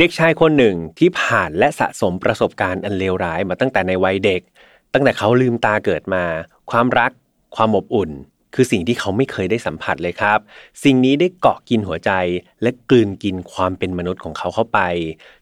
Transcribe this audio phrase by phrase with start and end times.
[0.00, 4.40] เด็กชายคนหนึ่งที่ผ่านและสะสมประสบการณ์อันเลวร้ายมาตั้งแต่ในวัยเด็ก
[4.92, 6.24] ตั้งแต่เขาลืมตาเกิดมา
[6.70, 7.10] ความรัก
[7.56, 8.10] ความอบอุ่น
[8.54, 10.38] คือสิ่งที่เขาไม่เคยได้สัมผัสเลยครับ
[10.84, 12.10] สิ่งนี้ได้เกาะกินหัวใจ
[12.62, 14.80] และกลืนกินความเป็นมนุษย์ของเขาเข้าไป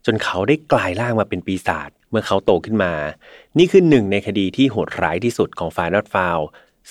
[0.06, 2.92] จนเขาได้กลายร่างมาเป็นปีศาจเมื่อเขาโตขึ้นมา
[3.58, 6.38] นี่คือหนึ่งในคดีที่โหดร้ายที่สุดของฟา n อ t ฟาว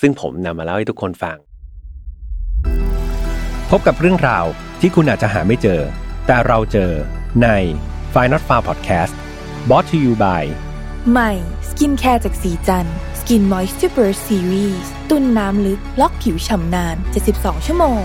[0.01, 1.37] ซึ่งผมนำมาเล่าให้ทุกคนฟัง
[3.69, 4.45] พบกับเรื่องราว
[4.81, 5.81] ที่คุณอาจจะหาไม่เจอ
[6.27, 6.91] แต่เราเจอ
[7.43, 7.47] ใน
[8.13, 9.13] f i n a l f a r Podcast
[9.67, 10.43] brought to you by
[11.11, 11.31] ใหม่
[11.69, 12.85] สกินแคร์จากสีจัน
[13.19, 16.95] สกินมอยส์ r ู Burst Series ตุนน้ำลึก ล็อกผิวฉ่ำนาน
[17.31, 18.03] 72 ชั่วโมง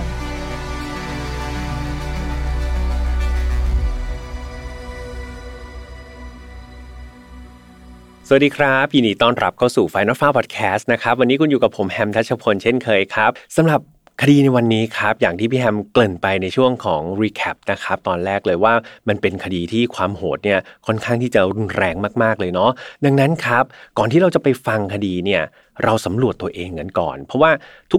[8.31, 13.81] สวัสดีครับยินดีต้อนรับเข้าสู่ Final f a r Podcast นะครับ วันนี้คุณอยู่กับผมแฮมทัชพลเช่นเคยครับสำหรับ
[14.23, 18.75] คดีในวันนี้ครับ อย่างที่พี่แฮมเกริ่นไปในช่วงของ recap นะครับ ตอนแรกเลยว่า
[19.09, 22.71] มันเป็นคดีที่ความโหดเนี่ยค่อนข้างที่จะรุนแรงมากๆเลยเนาะ
[23.05, 23.65] ดังนั้นครับ
[23.99, 25.43] ก่อนที่เราจะไปฟังคดีเนี่ย
[25.85, 27.51] เราสำรวจตัวเองกันก่อน เพราะว่า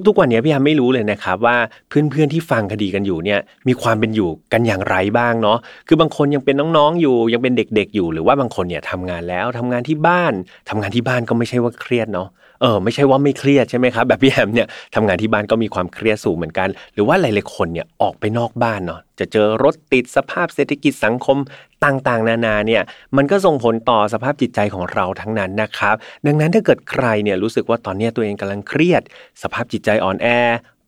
[0.08, 1.58] ทุกๆวันนี้พี่แฮมไม่รู้เลยนะครับว่า
[1.90, 10.34] เพื่อนๆที่ฟังคดีกันอยู่เนี่ยมีความเป็นอยู่กันอย่างไรบ้างเนาะคือบางคนยังเป็นน้องๆอยู่ ยังเป็นเด็กๆอยู่หรือว่าบางคนเนี่ยทำงานแล้วทำงานที่บ้าน
[10.70, 12.30] ทำงานที่บ้านก็ไม่ใช่ว่าเครียดเนาะ
[12.62, 21.38] เออไม่ใช่ว่าไม่เครียดใช่ไหมครับแบบพี่แฮมเนี่ยทำงานที่บ้านก็มีความเครียดสูงเหมือนกัน หรือว่าหลายๆคนเนี่ยออกไปนอกบ้านเนาะจะเจอรถติดสภาพเศรษฐกิจสังคม
[21.86, 22.84] ต่างๆ นานาเนี่ย
[23.18, 29.02] มันก็ส่งผลต่อสภาพจิตใจของเราทั้งนั้นนะครับ ดังนั้นถ้าเกิดใครเนี่ยรู้สึกว่าตอนนี้ตัวเองกำลังเครียด
[29.44, 30.28] สภาพจิตใจอ่อนแอ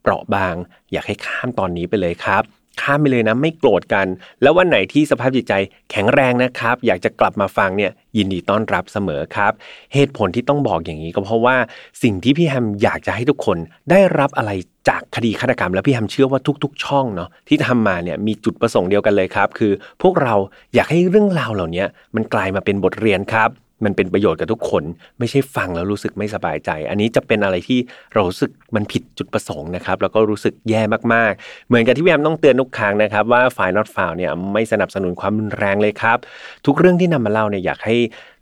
[0.02, 0.56] เปราะบาง
[0.92, 4.08] อยากให้ข้ามตอนนี้ไปเลยครับ ข้ามไปเลยนะไม่โกรธกัน
[4.42, 5.54] แล้ววันไหนที่สภาพจิตใจ
[5.92, 9.54] แข็งแรงนะครับ อยากจะกลับมาฟังเนี่ยยินดีต้อนรับเสมอครับ
[9.94, 11.56] เหตุผลที่ต้องบอกอย่างนี้ก็เพราะว่า
[12.04, 13.58] สิ่งที่พี่แฮมอยากจะให้ทุกคน
[13.90, 14.52] ได้รับอะไร
[14.90, 20.36] จากคดีฆาตกรรม แล้วพี่แฮมเชื่อว่าทุก ๆ ช่องเนาะที่ทำมาเนี่ยมีจุดประสงค์เดียวกันเลยครับ คือพวกเรา
[20.76, 23.50] อยากให้เรื่องราวเหล่านี้มันกลายมาเป็นบทเรียนครับ
[23.86, 24.84] มันเป็นประโยชน์กับทุกคน
[25.20, 27.80] ไม่ใช่ฟังแล้วรู้สึกไม่สบายใจ อันนี้จะเป็นอะไรที่
[28.14, 30.82] เรารู้สึกมันผิดจุดประสงค์นะครับ แล้วก็รู้สึกแย่
[31.14, 36.18] มากๆ เหมือนกับที่พี่แอมต้องเตือนทุกครั้งนะครับ ว่าฝ่าย not found เนี่ยไม่สนับสนุนความรุนแรงเลยครับ
[36.66, 37.96] ทุกเรื่องที่นำมาเล่าเนี่ยอยากให้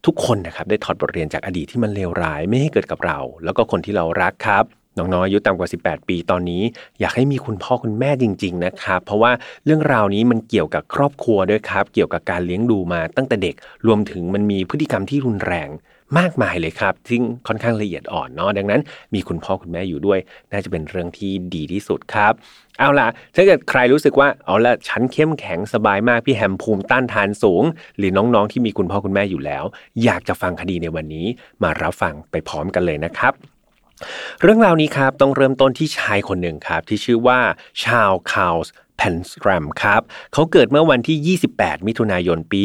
[0.05, 6.61] ทุกคนนะครับได้ถอดบทเรียนจากอดีตที่มันเลวร้ายไม่ให้เกิดกับเรา แล้วก็คนที่เรารักครับ น้องๆอายุต่ำกว่า 18 ปีตอนนี้
[6.99, 9.31] อยากให้มีคุณพ่อคุณแม่จริง ๆ นะครับ เพราะว่า
[9.65, 13.55] เรื่องราวนี้มันเกี่ยวกับครอบครัวด้วยครับ เกี่ยวกับการเลี้ยงดูมาตั้งแต่เด็ก
[13.87, 15.69] รวมถึงมันมีพฤติกรรมที่รุนแรง
[16.19, 18.81] มากมายเลยครับซึ่งค่อนข้างละเอียดอ่อนเนาะดังนั้น
[19.13, 20.19] มีคุณพ่อคุณแม่อยู่ด้วย
[20.51, 22.33] น่าจะเป็นเรื่องที่ดีที่สุดครับ
[22.79, 27.63] เอาล่ะถ้าเกิดใครรู้สึกว่าเอาล่ะฉันเข้มแข็งสบายมากพี่แฮมภูมิต้านทานสูง
[27.97, 29.63] หรือน้องๆที่มีคุณพ่อคุณแม่อยู่แล้ว
[30.03, 31.25] อยากจะฟังคดีในวันนี้
[31.63, 33.33] มารับฟังไปพร้อมกันเลยนะครับ
[34.41, 37.39] เรื่องราวนี้ครับต้องเริ่มต้นที่ชายคนหนึ่งครับ ที่ชื่อว่า
[37.85, 40.01] ชาร์ลส์ คาร์ล แพนซแรมครับ
[40.33, 42.61] เขาเกิดเมื่อวันที่ 28 มิถุนายนปี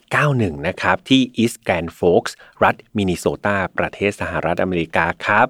[0.00, 5.46] 1891 นะครับ ที่ East Grand Forksรัฐมินนิโซตา ประเทศสหรัฐอเมริกาครับ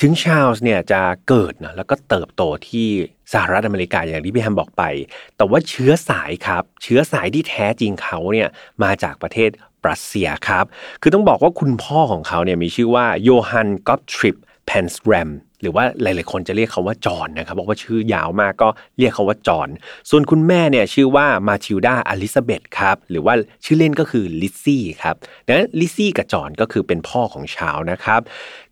[0.00, 2.88] ถึงชาลส์เนี่ยจะเกิดนะแล้วก็เติบโตที่
[3.32, 4.84] สหรัฐอเมริกาอย่างที่พี่แฮมบอกไป
[5.36, 8.48] แต่ว่าเชื้อสายครับ เชื้อสายที่แท้จริงเขาเนี่ย
[8.82, 9.50] มาจากประเทศ
[9.88, 10.64] รัสเซียครับ
[11.02, 15.30] คือต้องบอกว่าคุณพ่อของเขาเนี่ยมีชื่อว่าโยฮันก็ตทริป แพนสแรม
[15.62, 18.68] หรือว่าหลาย ๆ คนจะเรียกเขาว่าจอนนะครับบอกว่าชื่อยาวมากก็
[18.98, 19.68] เรียกเขาว่าจอน
[20.10, 23.34] ส่วนคุณแม่เนี่ยชื่อว่ามาทิลดาอลิซาเบธครับหรือว่า
[23.64, 28.20] ชื่อเล่นก็คือลิซซี่ครับดังนั้นลิซซี่กับจอนก็คือเป็นพ่อของชาวนะครับ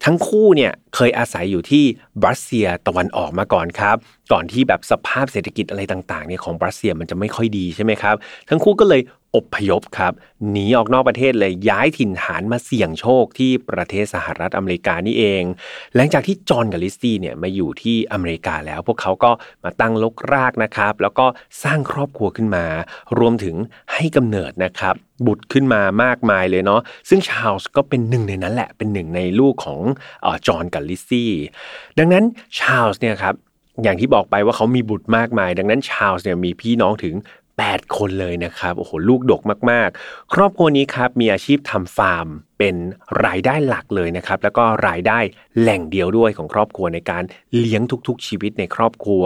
[0.04, 1.84] ทั้งคู่เนี่ยเคยอาศัยอยู่ที่
[2.22, 3.96] บรัสเซียตะวันออกมาก่อนครับ
[4.32, 8.16] ก่อนที่แบบสภาพเศรษฐกิจอะไรต่างๆเนี่ยของบรัสเซียมันจะไม่ค่อยดีใช่ไหมครับ
[8.48, 9.02] ทั้งคู่ก็เลย
[9.36, 10.12] อบพยพครับ
[10.50, 15.42] หนีออกนอกประเทศเลยย้ายถิ่นฐานมาเสี่ยงโชคที่ประเทศสหรัฐอเมริกานี่เอง
[15.94, 19.30] หลังจากที่จอห์นกับลิซซี่เนี่ยมาอยู่ที่อเมริกาแล้ว พวกเขาก็
[19.64, 21.26] มาตั้งลกรากนะครับ แล้วก็
[21.62, 22.64] สร้างครอบครัวขึ้นมา
[23.18, 23.56] รวมถึง
[23.94, 24.94] ให้กำเนิดนะครับ
[25.26, 29.80] บุตรขึ้นมามากมายเลยเนาะซึ่งชาลส์ก็เป็นหนึ่งในนั้นแหละเป็นหนึ่งในลูกของ
[30.46, 31.32] จอห์นกับลิซซี่
[31.98, 32.24] ดังนั้น
[32.58, 33.36] ชาลส์เนี่ยครับ
[33.82, 37.14] อย่างที่บอกไปว่าเขามีบุตรมากมาย ดังนั้นชาลส์เนี่ยมีพี่น้องถึง
[37.56, 42.26] 8 คนเลยนะครับโอ้โหลูกดกมากๆ ครอบครัวนี้ครับมีอาชีพทำฟาร์ม
[42.58, 42.74] เป็น
[43.24, 45.18] รายได้หลักเลยนะครับ แล้วก็รายได้
[45.60, 47.24] แหล่งเดียวด้วยของครอบครัวในการ
[47.58, 49.24] เลี้ยงทุกๆชีวิตในครอบครัว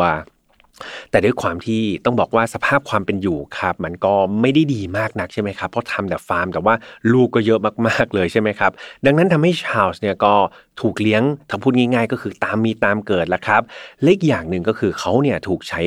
[1.10, 6.74] แต่ด้วยความที่ต้องบอกว่าสภาพความเป็นอยู่ครับมันก็ไม่ได้ดีมากนักใช่ไหมครับเพราะทำแต่ฟาร์มแต่ว่า
[7.12, 8.72] ลูกก็เยอะมากๆเลยใช่ไหมครับ
[9.06, 10.34] ดังนั้นทำให้ชาลส์เนี่ยก็
[10.80, 13.62] ถูกเลี้ยงถ้าพูดง่ายๆ ก็คือตามมีตามเกิดละครับ
[14.02, 15.80] เล็กอย่างหนึ่งก็คือเขาเนี่ยถูกใช้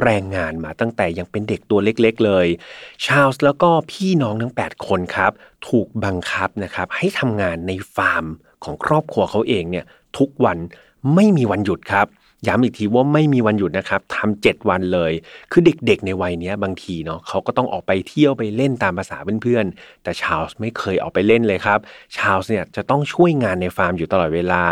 [0.00, 2.46] แรงงานมาตั้งแต่ยังเป็นเด็กตัวเล็กๆเลย
[3.04, 5.32] ชาลส์แล้วก็พี่น้องทั้ง 8 คนครับ
[5.68, 8.24] ถูกบังคับนะครับให้ทำงานในฟาร์ม
[8.64, 9.84] ของครอบครัวเขาเองเนี่ย
[10.18, 10.58] ทุกวัน
[11.14, 12.06] ไม่มีวันหยุดครับ
[12.48, 15.12] ย้ำอีกทีว่าไม่มีวันหยุดนะครับทำเจ็ดวันเลย
[15.52, 21.78] คือเด็กๆในวัยนี้บางทีเนาะเขาก็ต้องออกไปเที่ยวไปเล่นตามภาษาเพื่อนๆ แต่ชาลส์ไม่เคยออกไปเล่นเลยครับ
[22.16, 24.64] ชาลส์เนี่ยจะต้องช่วยงานในฟาร์มอยู่ตลอดเวลา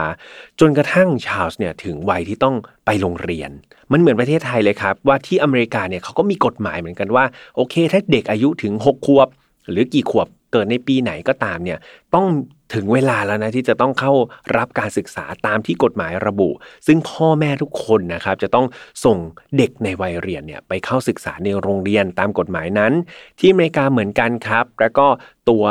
[0.61, 3.51] จนกระทั่งชาลส์เนี่ยถึงวัยที่ต้องไปโรงเรียน
[3.93, 7.25] มันเหมือนประเทศไทยเลยครับ ว่าที่อเมริกาเนี่ยเขาก็มีกฎหมายเหมือนกันว่า
[7.57, 9.29] โอเค ถ้าเด็กอายุถึง 6 ขวบ
[9.71, 11.79] หรือกี่ขวบเกิดในปีไหนก็ตามเนี่ย
[12.15, 12.27] ต้อง
[12.75, 14.13] ถึงเวลาแล้วนะที่จะต้องเข้า
[14.57, 16.51] รับการศึกษาตามที่กฎหมายระบุ
[16.87, 18.67] ซึ่งพ่อแม่ทุกคนนะครับจะต้อง
[19.05, 19.19] ส่ง
[19.57, 22.93] เด็กในวัยเรียนเนี่ยไปเข้าศึกษาในโรงเรียนตามกฎหมายนั้น
[23.39, 25.07] ที่อเมริกาเหมือนกันครับ แล้วก็
[25.51, 25.65] ตัว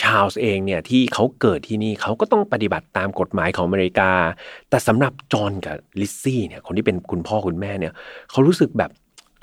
[0.00, 4.10] ชาลส์เองเนี่ยที่เขาเกิดที่นี่เขาก็ต้องปฏิบัติตามกฎหมายของอเมริกา
[4.70, 7.92] แต่สำหรับจอห์นกับลิซซี่เนี่ยคนที่เป็นคุณพ่อคุณแม่เนี่ย
[8.30, 8.90] เขารู้สึกแบบ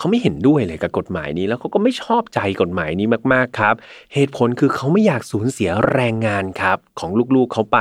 [0.01, 3.75] เขาไม่เห็นด้วยเลยกับกฎหมายนี้ แล้วเขาก็ไม่ชอบใจกฎหมายนี้มากๆครับ
[4.13, 7.80] เหตุผลคือเขาไม่อยากสูญเสียแรงงานครับของลูกๆเขาไป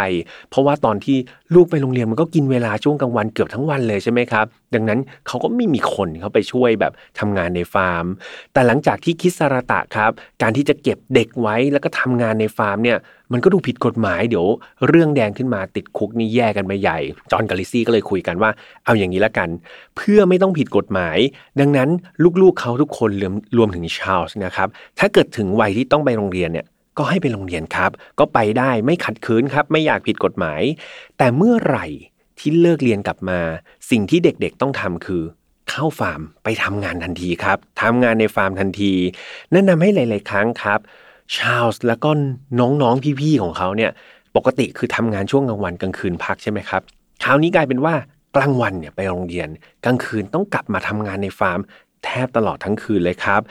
[0.50, 1.16] เพราะว่าตอนที่
[1.54, 8.06] ลูกไปโรงเรียนมันก็กินเวลาช่วงกลางวันเกือบทั้งวันเลยใช่ไหมครับ ดังนั้นเขาก็ไม่มีคนเขาไปช่วยแบบทำงานในฟาร์ม
[8.52, 10.10] แต่หลังจากที่คิดสารตะครับ
[10.42, 12.98] การที่จะเก็บเด็กไว้แล้วก็ทำงานในฟาร์มเนี่ย
[13.32, 14.46] มันก็ดูผิดกฎหมายเดี๋ยว
[14.88, 16.98] เรื่องแดงขึ้นมาติดคุกนี่แย่กันไปใหญ่
[17.30, 18.50] จอห์นกับลิซี่ก็เลยคุยกันว่า
[18.84, 19.48] เอาอย่างนี้ละกัน
[19.96, 21.18] เพื่อไม่ต้องผิดกฎหมาย
[21.60, 21.88] ดังนั้น
[22.42, 24.68] ลูกๆเขาทุกคนรวมรวมถึงชาลส์นะครับ
[24.98, 26.66] ถ้าเกิดถึงวัยที่ต้องไปโรงเรียนเนี่ย
[26.98, 30.62] ก็ให้ไปโรงเรียนครับ ก็ไปได้ไม่ขัดขืนครับ ไม่อยากผิดกฎหมาย
[31.18, 31.86] แต่เมื่อไหร่
[32.38, 33.40] ที่เลิกเรียนกลับมา
[33.90, 35.22] สิ่งที่เด็กๆต้องทำคือ
[35.70, 38.92] เข้าฟาร์มไปทำงานทันทีครับทำงานในฟาร์มทันที
[39.52, 40.80] แนะนำให้หลาย ๆ ครั้งครับ
[41.36, 42.10] ชาลส์แล้วก็
[42.60, 43.90] น้องๆพี่ๆของเขาเนี่ย
[44.36, 46.82] ปกติคือทำงานช่วงกลางวันกลางคืนพักใช่ไหมครับ
[47.24, 47.94] คราวนี้กลายเป็นว่า
[48.36, 49.48] กลางวันเนี่ยไปโรงเรียน
[49.84, 51.60] กลางคืนต้องกลับมาทำงานในฟาร์ม
[52.04, 53.42] แทบตลอดทั้งคืนเลยครับ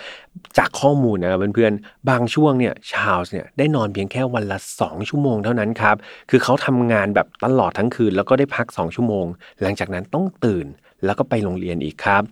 [0.57, 5.95] จากข้อมูลนะครับเพื่อนๆ บางช่วงเนี่ยชาลส์เนี่ยได้นอนเพียงแค่วันละ 2 ชั่วโมงเท่านั้นครับ
[6.29, 9.25] คือเขาทำงานแบบตลอดทั้งคืน แล้วก็ได้พัก 2 ชั่วโมง
[9.61, 10.67] หลังจากนั้นต้องตื่น
[11.05, 12.23] แล้วก็ไปโรงเรียนอีกครับ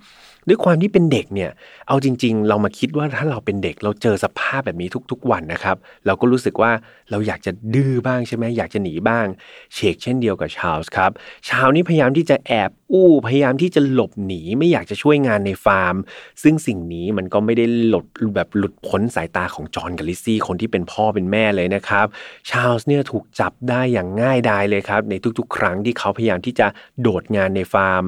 [0.49, 1.51] ด้วยความที่เป็นเด็กเนี่ย
[1.87, 6.71] เอาจริง ๆ เรามาคิดว่าถ้าเราเป็นเด็กเราเจอสภาพแบบนี้ทุก ๆ วันนะครับ เราก็รู้สึกว่า
[7.11, 9.25] เราอยากจะดื้อบ้างใช่ไหมอยากจะหนีบ้าง
[9.73, 11.11] เชกเช่นเดียวกับชาลส์ครับ
[11.49, 15.95] ชาวนี้พยายามที่จะแอบอู้พยายามที่จะหลบหนีไม่อยากจะช่วยงานในฟาร์ม
[16.43, 18.05] ซึ่งสิ่งนี้มันก็ไม่ได้หลด
[18.35, 22.05] แบบหลุดพ้นสายตาของจอห์นกับลิซซี่คนที่เป็นพ่อเป็นแม่เลยนะครับ
[22.49, 26.67] ชาลส์เนี่ยถูกจับได้อย่างง่ายดายเลยครับ ในทุกๆ ครั้งที่เขาพยายามที่จะ
[27.01, 28.03] โดดงานในฟาร์ม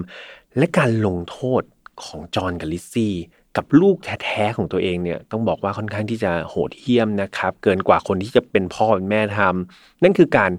[0.58, 1.62] และการลงโทษ
[2.06, 3.16] ของจอห์นกับลิซซี่
[3.58, 10.52] กับลูกแท้ๆของตัวเองเนี่ยต้องบอกว่าค่อนข้างที่จะโหดเหี้ยมนะครับ เกินกว่าคนที่จะเป็นพ่อเป็นแม่ทำนั่นคือการ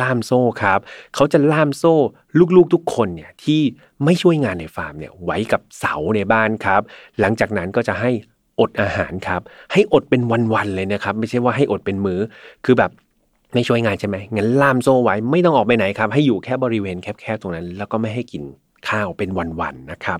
[0.00, 0.80] ล่ามโซ่ครับ
[1.14, 1.94] เขาจะล่ามโซ่
[2.56, 3.60] ลูกๆทุกคนเนี่ยที่
[4.04, 6.82] ไม่ช่วยงานในฟาร์มเนี่ยไว้กับเสาในบ้านครับ
[7.20, 8.10] หลังจากนั้นก็จะให้
[8.60, 9.40] อดอาหารครับ
[9.72, 10.22] ให้อดเป็น
[10.54, 12.20] วันๆเลยนะครับ ไม่ใช่ว่าให้อดเป็นมือ้อ
[12.64, 12.90] คือแบบ
[13.54, 18.42] ไม่ช่วยงานใช่ไหมงั้นล่ามโซ่ไว้ไม่ต้องออกไปไหนครับ ให้อยู่แค่บริเวณแคบๆตรงนั้น แล้วก็ไม่ให้กิน
[18.88, 19.28] ข้าวเป็น
[19.60, 20.18] วันๆนะครับ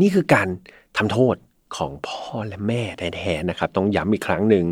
[0.00, 0.48] นี่คือการ
[0.96, 1.36] ทำโทษ
[1.76, 4.64] ของพ่อและแม่แท้ๆนะครับ ต้องย้ำอีกครั้งหนึ่ง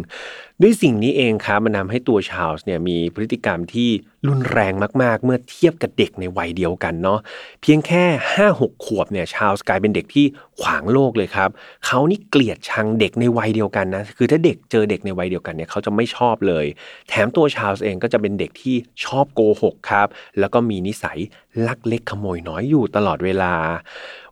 [0.61, 3.89] ด้วยสิ่งนี้เองครับมันนาให้ตัวชาลส์เนี่ยมีพฤติกรรมที่
[4.29, 4.73] รุนแรง
[5.03, 7.19] มากๆ เมื่อเทียบกับเด็กในวัยเดียวกันเนาะ
[7.63, 8.05] เพียงแค่
[8.37, 10.27] 5 6 ขวบเนี่ยชาลส์กลายเป็นเด็กที่
[10.61, 11.51] ขวางโลกเลยครับ
[11.87, 16.67] เขานี่เกลียดชังเด็กในวัยเดียวกันนะคือถ้าเด็กเจอเด็กในวัยเดียวกันเนี่ยเขาจะไม่ชอบเลย
[17.09, 21.19] แถมตัวชาลส์เองก็จะเป็นเด็กที่ชอบโกหกครับ แล้วก็มีนิสัย
[21.67, 23.55] ลักเล็กขโมยน้อยอยู่ตลอดเวลา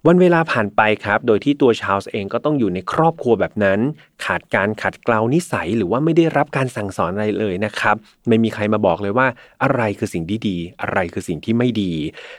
[0.06, 3.78] วันเวลาผ่านไปครับ โดยที่ตัวชาลส์เองก็ต้องอยู่ในครอบครัวแบบนั้น
[4.24, 7.96] ขาดการขัดเกลานิสัย หรือว่าไม่ได้รับการสั่งสอนอะไรเลยนะครับ
[8.28, 9.26] ไม่มีใครมาบอกเลยว่า
[9.62, 11.92] อะไรคือสิ่งที่ดี อะไรคือสิ่งที่ไม่ดี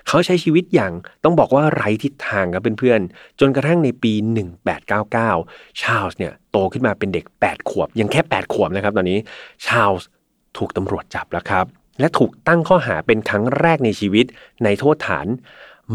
[0.07, 4.13] เขาใช้ชีวิตอย่างต้องบอกว่าไร้ทิศทางครับเพื่อนๆ จนกระทั่งในปี
[4.97, 9.19] 1899 ชาลส์เนี่ยโตขึ้นมาเป็นเด็ก 8 ขวบ ยังแค่ 8 ขวบนะครับตอนนี้
[9.65, 10.07] ชาลส์
[10.57, 11.65] ถูกตำรวจจับแล้วครับ
[11.99, 14.25] และถูกตั้งข้อหาเป็นครั้งแรกในชีวิต
[14.63, 15.27] ในโทษฐาน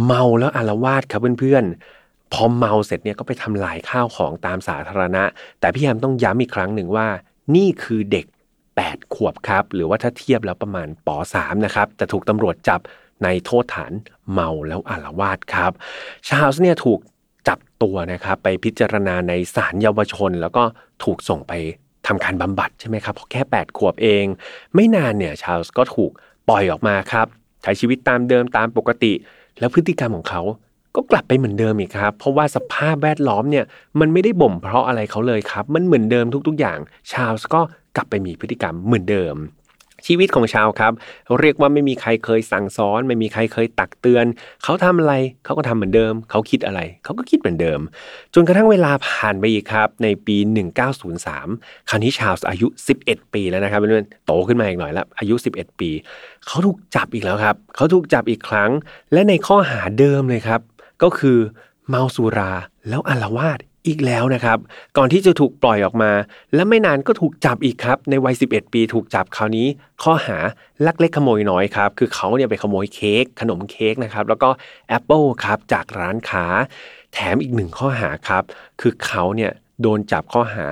[0.05, 1.98] เมาแล้วอารวาสครับเพื่อนๆ
[2.33, 5.25] พอเมาเสร็จเนี่ยก็ไปทำลายข้าวของตามสาธารณะ
[5.61, 7.09] แต่พี่แฮมต้องย้ำอีกครั้งหนึ่งว่า
[7.57, 8.27] นี่คือเด็ก
[8.71, 12.81] 8 ขวบครับ หรือว่าถ้าเทียบแล้วประมาณป .3 นะครับจะถูกตำรวจจับ
[13.25, 13.93] ในโทษฐาน
[14.33, 15.73] เมาแล้วอารวาสครับ
[16.29, 16.99] ชาลส์เนี่ยถูก
[17.49, 20.63] จับตัวนะครับไปพิจารณาในศาลเยาวชน แล้วก็
[21.05, 21.53] ถูกส่งไป
[22.07, 24.25] ทำการบำบัดใช่ไหมครับเพราะแค่ 8 ขวบเอง
[24.75, 26.11] ไม่นานเนี่ยชาลส์ก็ถูก
[26.49, 27.27] ปล่อยออกมาครับ
[27.63, 29.13] ใช้ชีวิตตามเดิมตามปกติ
[29.59, 30.43] แล้วพฤติกรรมของเขา
[30.97, 33.65] ก็กลับไปเหมือนเดิมอีกครับ เพราะว่าสภาพแวดล้อมเนี่ย
[34.01, 36.79] มันไม่ได้บ่มเพราะอะไรเขาเลยครับ มันเหมือนเดิมทุกๆอย่าง
[37.11, 37.61] ชาลส์ก็
[37.97, 39.37] กลับไปมีพฤติกรรมเหมือนเดิม
[40.07, 40.93] ชีวิตของชาวครับ
[41.41, 44.25] เรียกว่าไม่มีใครเคยสั่งสอน ไม่มีใครเคยตักเตือน
[44.65, 45.15] เขาทำอะไร
[45.45, 47.81] เขาก็ทำเหมือนเดิม เขาคิดอะไร เขาก็คิดเหมือนเดิม
[48.35, 50.37] จนกระทั่งเวลาผ่านไปอีกครับ ในปี
[51.13, 52.67] 1903 คราวนี้ชาวอายุ
[53.01, 55.91] 11 ปีแล้วนะครับเพื่อนโตขึ้นมาอีกหน่อยแล้วอายุ 11 ปี
[56.47, 58.71] เขาถูกจับอีกแล้วครับ เขาถูกจับอีกครั้ง
[59.13, 60.61] และในข้อหาเดิมเลยครับ
[61.03, 61.39] ก็คือ
[61.89, 62.53] เมาสุรา
[62.89, 64.59] แล้วอารวาสอีกแล้วนะครับ
[64.97, 66.13] ก่อนที่จะถูกปล่อยออกมา
[66.55, 69.67] และไม่นานก็ถูกจับอีกครับ ในวัย 11 ปีถูกจับคราวนี้
[70.03, 70.39] ข้อหา
[70.87, 74.49] ลักเล็กขโมยน้อยครับ คือเขาเนี่ยไปขโมยเค้กขนมเค้กนะครับ แล้วก็
[74.89, 76.45] แอปเปิลครับจากร้านค้า
[77.13, 78.43] แถมอีกหนึ่งข้อหาครับ
[78.81, 79.53] คือเขาเนี่ย
[79.83, 80.67] โดนจับข้อหา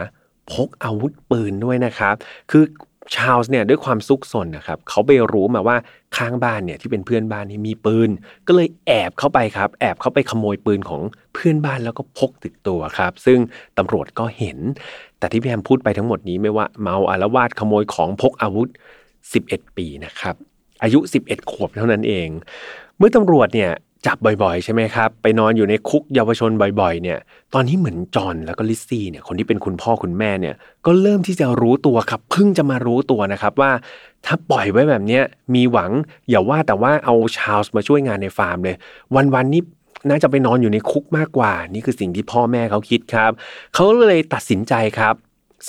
[0.53, 2.15] พกอาวุธปืนด้วยนะครับ
[2.51, 2.65] คือ
[3.15, 5.77] ชาลส์เนี่ยด้วยความซุกซนนะครับเขาไปรู้มาว่า
[6.17, 8.11] ข้างบ้านเนี่ยที่เป็นเพื่อนบ้านนี่มีปืน
[8.47, 11.03] ก็เลยแอบเข้าไปครับ แอบเข้าไปขโมยปืนของ
[11.35, 13.39] เพื่อนบ้านแล้วก็พกติดตัวครับ ซึ่ง
[13.79, 14.59] ตำรวจก็เห็น
[15.19, 18.69] แต่ที่พี่แฮมพูดไปทั้งหมดนี้ไม่ว่าเมาอาละวาดขโมยของพกอาวุธ
[19.23, 20.35] 11 ปีนะครับ
[20.83, 22.29] อายุ 11 ขวบเท่านั้นเอง
[22.99, 23.71] เมื่อตำรวจเนี่ย
[24.07, 27.19] จับบ่อยๆ ใช่ไหมครับ ไปนอนอยู่ในคุกเยาวชนบ่อยๆ เนี่ย
[27.55, 30.55] ตอนนี้เหมือนจอห์นแล้วก็ลิซซี่เนี่ยคนที่เป็นคุณพ่อคุณแม่เนี่ย
[30.87, 33.71] ก็เริ่มที่จะรู้ตัวครับเพิ่งจะมารู้ตัวนะครับว่า
[34.27, 35.23] ถ้าปล่อยไว้แบบเนี้ย
[35.55, 35.91] มีหวัง
[36.29, 38.77] อย่าว่าแต่ว่าเอาชาลส์มาช่วยงานในฟาร์มเลย
[39.35, 39.63] วันๆนี้
[40.11, 43.31] น่าจะไปนอนอยู่ในคุกมากกว่า นี่คือสิ่งที่พ่อแม่เขาคิดครับ
[43.75, 45.15] เขาเลยตัดสินใจครับ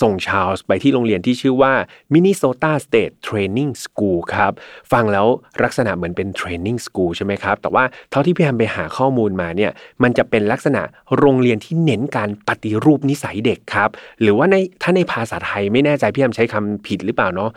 [0.02, 1.74] ส่งชาลส์ไปที่โรงเรียนที่ชื่อว่า
[2.14, 4.52] Minnesota State Training School ครับ
[4.92, 5.28] ฟังแล้ว
[5.64, 9.72] ลักษณะเหมือนเป็น Training School ใช่ไหมครับ แต่ว่าเท่าที่พี่แฮมไปหาข้อมูลมาเนี่ย
[10.04, 10.82] มันจะเป็นลักษณะ
[11.18, 13.90] โรงเรียนที่เน้นการปฏิรูปนิสัยเด็กครับ
[14.22, 17.50] หรือว่าในถ้าในภาษาไทยไม่แน่ใจพี่แฮมใช้คำผิดหรือเปล่าเนาะ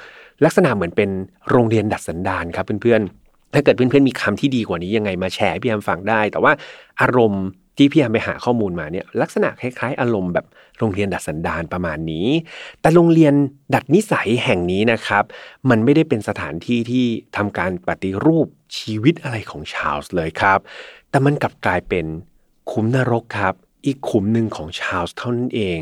[0.45, 1.11] ลักษณะเหมือนเป็น
[1.51, 6.53] โรงเรียนดัดสันดานครับเพื่อนๆถ้าเกิดเพื่อนๆมีคำที่ดีกว่านี้ยังไงมาแชร์พี่แฮมฟังได้ แต่ว่า
[7.01, 7.45] อารมณ์
[7.81, 10.47] ที่พี่แอมไปหาข้อมูลมาเนี่ยลักษณะคล้ายๆ อารมณ์แบบ
[10.79, 12.27] โรงเรียนดัดสันดานประมาณนี้
[12.81, 13.35] แต่โรงเรียน
[13.75, 15.25] ดัดนิสัยแห่งนี้นะครับ
[15.71, 17.05] มันไม่ได้เป็นสถานที่ที่
[17.37, 18.47] ทำการปฏิรูป
[18.79, 20.59] ชีวิตอะไรของชาลส์เลยครับ
[21.11, 22.07] แต่มันกลับกลายเป็น
[22.71, 23.55] ขุมนรกครับ
[23.87, 25.81] อีกขุมหนึ่งของชาลส์เท่านั้นเอง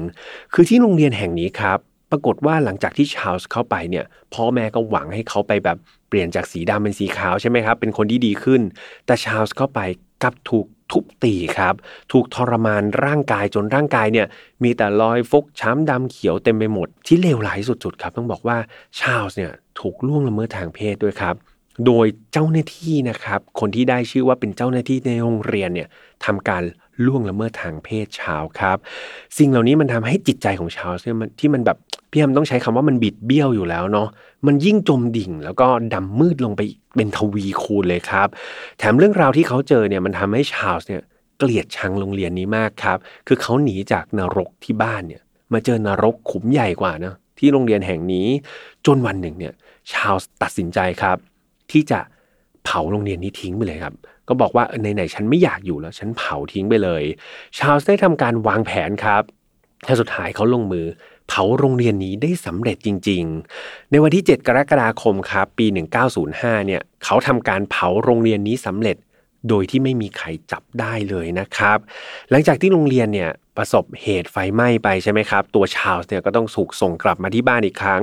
[0.53, 1.79] คือที่โรงเรียนแห่งนี้ครับ
[2.11, 5.79] ปรากฏว่าหลังจากที่ชาลส์เข้าไปเนี่ยพ่อแม่ก็หวังให้เขาไปแบบ
[6.09, 8.61] เปลี่ยนจากสีดำเป็นสีขาวใช่ไหมครับ เป็นคนที่ดีขึ้น
[9.07, 9.81] แต่ชาลส์เข้าไป
[10.23, 11.75] กลับถูก ทุบตีครับ
[12.13, 14.27] ถูกทรมานร่างกายจนร่างกายเนี่ย
[14.63, 18.57] มีแต่รอยฟกช้ำดำเขียวเต็มไปหมด ที่เลวร้ายสุดๆครับ ต้องบอกว่า
[18.99, 21.35] ชาลส์เนี่ยถูกล่วงละเมิดทางเพศด้วยครับ
[21.87, 25.89] โดยเจ้าหน้าที่นะครับ คนที่ได้ชื่อว่าเป็นเจ้าหน้าที่ในโรงเรียนเนี่ย
[26.25, 26.63] ทำการ
[27.07, 28.77] ล่วงละเมิดทางเพศชาวครับ
[29.39, 31.79] สิ่งเหล่านี้มันทำให้จิตใจของชาวเนี่มันที่มันแบบ
[32.11, 34.09] พี่แอมต้องใช้คำว่ามันบิดเบี้ยวอยู่แล้วเนาะ
[34.47, 36.61] มันยิ่งจมดิ่งแล้วก็ดำมืดลงไป
[36.97, 38.29] เป็นทวีคูณเลยครับ
[38.79, 41.03] แถมเรื่องราวที่เขาเจอเนี่ยมันทำให้ชาวเนี่ย
[41.39, 48.27] เกลียดชังโรงเรียนนี้มากครับ คือเขาหนีจากนรกที่บ้านเนี่ย มาเจอนรกขุมใหญ่กว่านะที่โรงเรียนแห่งนี้
[48.87, 49.55] จนวันหนึ่งเนี่ย
[49.93, 51.17] ชาวตัดสินใจครับ
[51.71, 52.01] ที่จะ
[52.69, 53.95] เผาโรงเรียนนี้ทิ้งไปเลยครับ
[54.29, 57.03] ก็บอกว่าในไหนฉันไม่อยากอยู่แล้ว ฉันเผาทิ้งไปเลย
[57.59, 59.23] ชาวได้ทำการวางแผนครับ
[59.87, 60.87] และสุดท้ายเขาลงมือ
[61.29, 63.23] เผาโรงเรียนนี้ได้สำเร็จจริง
[63.59, 65.67] ๆ ในวันที่ 7 กรกฎาคมครับปี
[66.17, 68.97] 1905 เนี่ยเขาทำการเผาโรงเรียนนี้สำเร็จ
[69.49, 71.79] โดยที่ไม่มีใครจับได้เลยนะครับ
[72.31, 78.03] หลังจากที่โรงเรียนเนี่ยประสบเหตุไฟไหม้ไปใช่ไหมครับ ตัวชาลส์เนี่ยก็ต้องถูกส่งกลับมาที่บ้านอีกครั้ง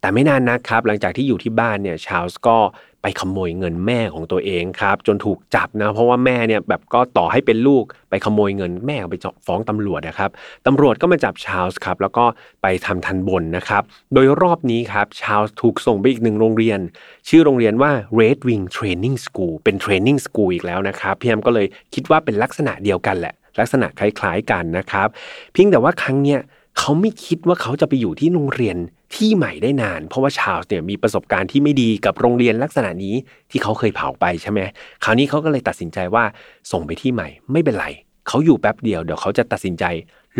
[0.00, 2.58] แต่ไม่นานนักครับ หลังจากที่อยู่ที่บ้านเนี่ยชาลส์ก็
[3.06, 10.30] ไปขโมยเงินแม่ของตัวเองครับจนถูกจับนะเพราะว่าแม่เนี่ยแบบก็ต่อให้เป็นลูกไปขโมยเงินแม่ไปฟ้องตำรวจนะครับ
[10.66, 12.24] ตำรวจก็มาจับชาลส์ครับแล้วก็
[12.62, 13.82] ไปทำทันบนนะครับ
[14.14, 16.80] โดยรอบนี้ครับชาลส์ถูกส่งไปอีกหนึ่งโรงเรียน
[17.28, 25.08] ชื่อโรงเรียนว่า Red Wing Training School เป็น Training School อีกแล้วนะครับพี่แอมก็เลยคิดว่าเป็นลักษณะเดียวกันแหละ ลักษณะคล้ายๆกันนะครับ
[25.52, 26.40] เพียงแต่ว่าครั้งเนี้ย
[26.78, 28.76] เขาไม่คิดว่าเขาจะไปอยู่ที่โรงเรียน
[29.16, 33.14] ที่ใหม่ได้นาน เพราะว่าชาลส์เนี่ยมีประสบการณ์ที่ไม่ดีกับโรงเรียนลักษณะนี้
[33.50, 34.60] ที่เขาเคยเผาไปใช่ไหม
[35.04, 36.24] คราวนี้เขาก็เลยตัดสินใจว่า
[36.72, 37.86] ส่งไปที่ใหม่ไม่เป็นไร
[38.28, 39.84] เขาอยู่แป๊บเดียวเดี๋ยวเขาจะตัดสินใจ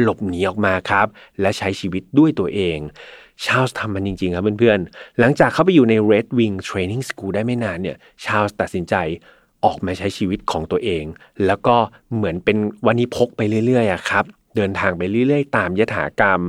[0.01, 1.07] หลบหนีออกมาครับ
[1.41, 2.79] และใช้ชีวิตด้วยตัวเอง
[3.45, 8.95] ชาลส์ทำมันจริงๆครับเพื่อนๆ หลังจากเขาไปอยู่ใน Red Wing Training School ได้ไม่นานเนี่ยชาลส์ตัดสินใจ
[9.65, 11.05] ออกมาใช้ชีวิตของตัวเอง
[11.47, 11.77] แล้วก็
[12.15, 14.25] เหมือนเป็นวันนี้พกไปเรื่อยๆครับ
[14.57, 16.41] เดินทางไปเรื่อยๆ ตามยถากรรม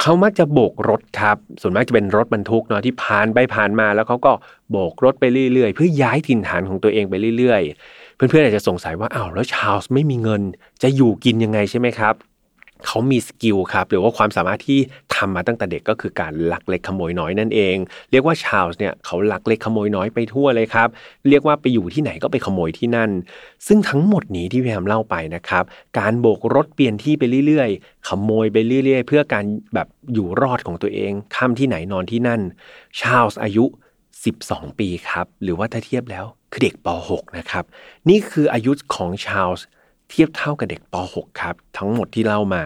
[0.00, 4.32] เขามักจะโบกรถครับ ส่วนมากจะเป็นรถบรรทุกเนาะที่ผ่านไปผ่านมาแล้วเขาก็
[4.70, 10.42] โบกรถไปเรื่อยๆ เพื่อย้ายถิ่นฐานของตัวเองไปเรื่อยๆ เพื่อนๆอาจจะสงสัยว่าอ้าวแล้วชาลส์ไม่มีเงิน
[10.82, 12.14] จะอยู่กินยังไงใช่ไหมครับ
[12.86, 14.78] เขามี skill ครับหรือว่าความสามารถที่
[15.14, 17.76] ทำมาตั้งแต่เด็กก็คือการลักเล็กขโมยน้อยนั่นเอง
[18.10, 20.88] เรียกว่าชาลส์เนี่ยเขาลักเล็กขโมยน้อยไปทั่วเลยครับ
[21.28, 23.10] เรียกว่าไปอยู่ที่ไหนก็ไปขโมยที่นั่น
[23.66, 25.64] ซึ่งทั้งหมดนี้ที่พี่แฮมเล่าไปนะครับ
[25.98, 29.44] การโบกรถเปลี่ยนที่ไปเรื่อยๆ ขโมยไปเรื่อยๆ เพื่อการ
[29.74, 32.40] แบบอยู่รอดของตัวเองข้ามที่ไหนนอนที่นั่น
[33.00, 33.64] ชาลส์อายุ
[34.22, 37.64] 12 ปีครับหรือว่าถ้าเทียบแล้วคือเด็กป .6 นะครับ
[38.08, 39.66] นี่คืออายุของชาลส์
[40.10, 42.64] เทียบเท่ากับเด็กป .6 ครับ ทั้งหมดที่เล่ามา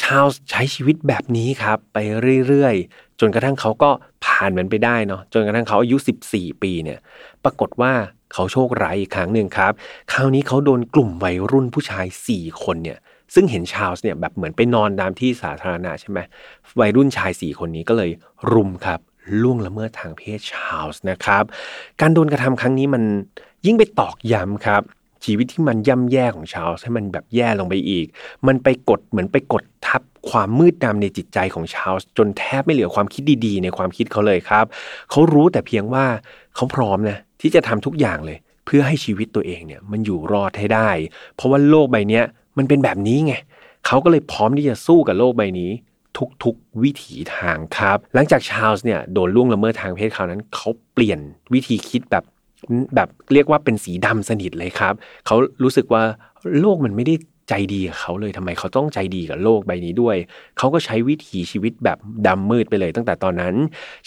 [0.00, 1.98] ชาล์ใช้ชีวิตแบบนี้ครับ ไป
[2.46, 3.90] เรื่อยๆ จนกระทั่งเขาก็
[4.24, 5.96] ผ่านมันไปได้เนาะจนกระทั่งเขาอายุ
[6.30, 6.98] 14 ปีเนี่ย
[7.44, 7.92] ปรากฏว่า
[8.32, 9.72] เขาโชคร้ายอีกครั้งหนึ่งครับ
[10.12, 12.98] คราวนี้เขาโดนกลุ่มวัยรุ่นผู้ชาย 4 คนเนี่ย
[13.34, 16.18] ซึ่งเห็นชาลส์เนี่ยแบบเหมือนไปนอนตามที่สาธารณะใช่ไหม
[16.80, 18.10] วัยรุ่นชาย4คนนี้ก็เลย
[18.52, 19.00] รุมครับ
[19.42, 21.44] ล่วงละเมิดทางเพศชาลส์นะครับ
[22.00, 23.02] การโดนกระทำครั้งนี้มัน
[23.66, 24.82] ยิ่งไปตอกย้ำครับ
[25.24, 28.06] ชีวิตที่มันย่ำแย่ของชาลส์ให้มันแบบแย่ลงไปอีก
[28.46, 34.64] มันไปกดเหมือนไปกดทับความมืดดำในจิตใจของชาลส์จนแทบไม่เหลือความคิดดีๆ ในความคิดเขาเลยครับ
[35.10, 36.04] เขารู้แต่เพียงว่า
[36.54, 40.90] เขาพร้อมนะที่จะทำทุกอย่างเลย เพื่อให้ชีวิตตัวเองเนี่ยมันอยู่รอดให้ได้
[41.36, 42.20] เพราะว่าโลกใบนี้
[42.58, 43.34] มันเป็นแบบนี้ไง
[43.86, 45.70] เขาก็เลยพร้อมที่จะสู้กับโลกใบนี้
[46.44, 51.18] ทุกๆ วิถีทางครับ หลังจากชาลส์เนี่ยโดนล่วงละเมิดทางเพศคราวนั้น เขาเปลี่ยน
[51.52, 52.24] วิธีคิดแบบ
[52.94, 54.94] แบบเรียกว่าเป็นสีดำสนิทเลยครับ
[55.26, 56.02] เขารู้สึกว่า
[56.60, 57.14] โลกมันไม่ได้
[57.48, 60.16] ใจดีกับเขาเลยทำไมเขาต้องใจดีกับโลกใบนี้ด้วย
[60.58, 63.54] เขาก็ใช้วิถีชีวิตแบบดำมืดไปเลย ตั้งแต่ตอนนั้น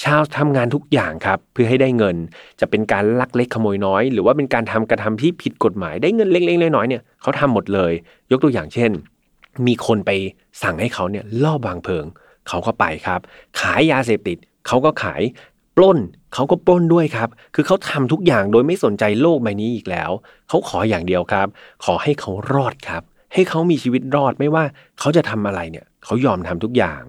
[0.03, 2.15] ชาวทำงานทุกอย่างครับ เพื่อให้ได้เงิน
[2.59, 7.91] จะเป็นการลักเล็กขโมยน้อย หรือว่าเป็นการทำกระทำที่ผิดกฎหมายได้เงินเล็กๆน้อยๆเนี่ยเขาทำหมดเลย
[8.31, 8.91] ยกตัวอย่างเช่น
[9.67, 10.11] มีคนไป
[10.63, 12.05] สั่งให้เขาเนี่ยลอบวางเพลิง
[12.47, 13.19] เขาก็ไปครับ
[13.59, 15.21] ขายยาเสพติดเขาก็ขาย
[15.77, 15.97] ปล้น
[16.33, 20.11] เขาก็ปล้นด้วยครับ คือเขาทำทุกอย่างโดยไม่สนใจโลกใบนี้อีกแล้ว
[20.49, 21.47] เขาขออย่างเดียวครับ
[21.85, 23.03] ขอให้เขารอดครับ
[23.33, 24.63] ให้เขามีชีวิตรอดไม่ว่า
[24.99, 27.01] เขาจะทำอะไรเนี่ยเขายอมทำทุกอย่าง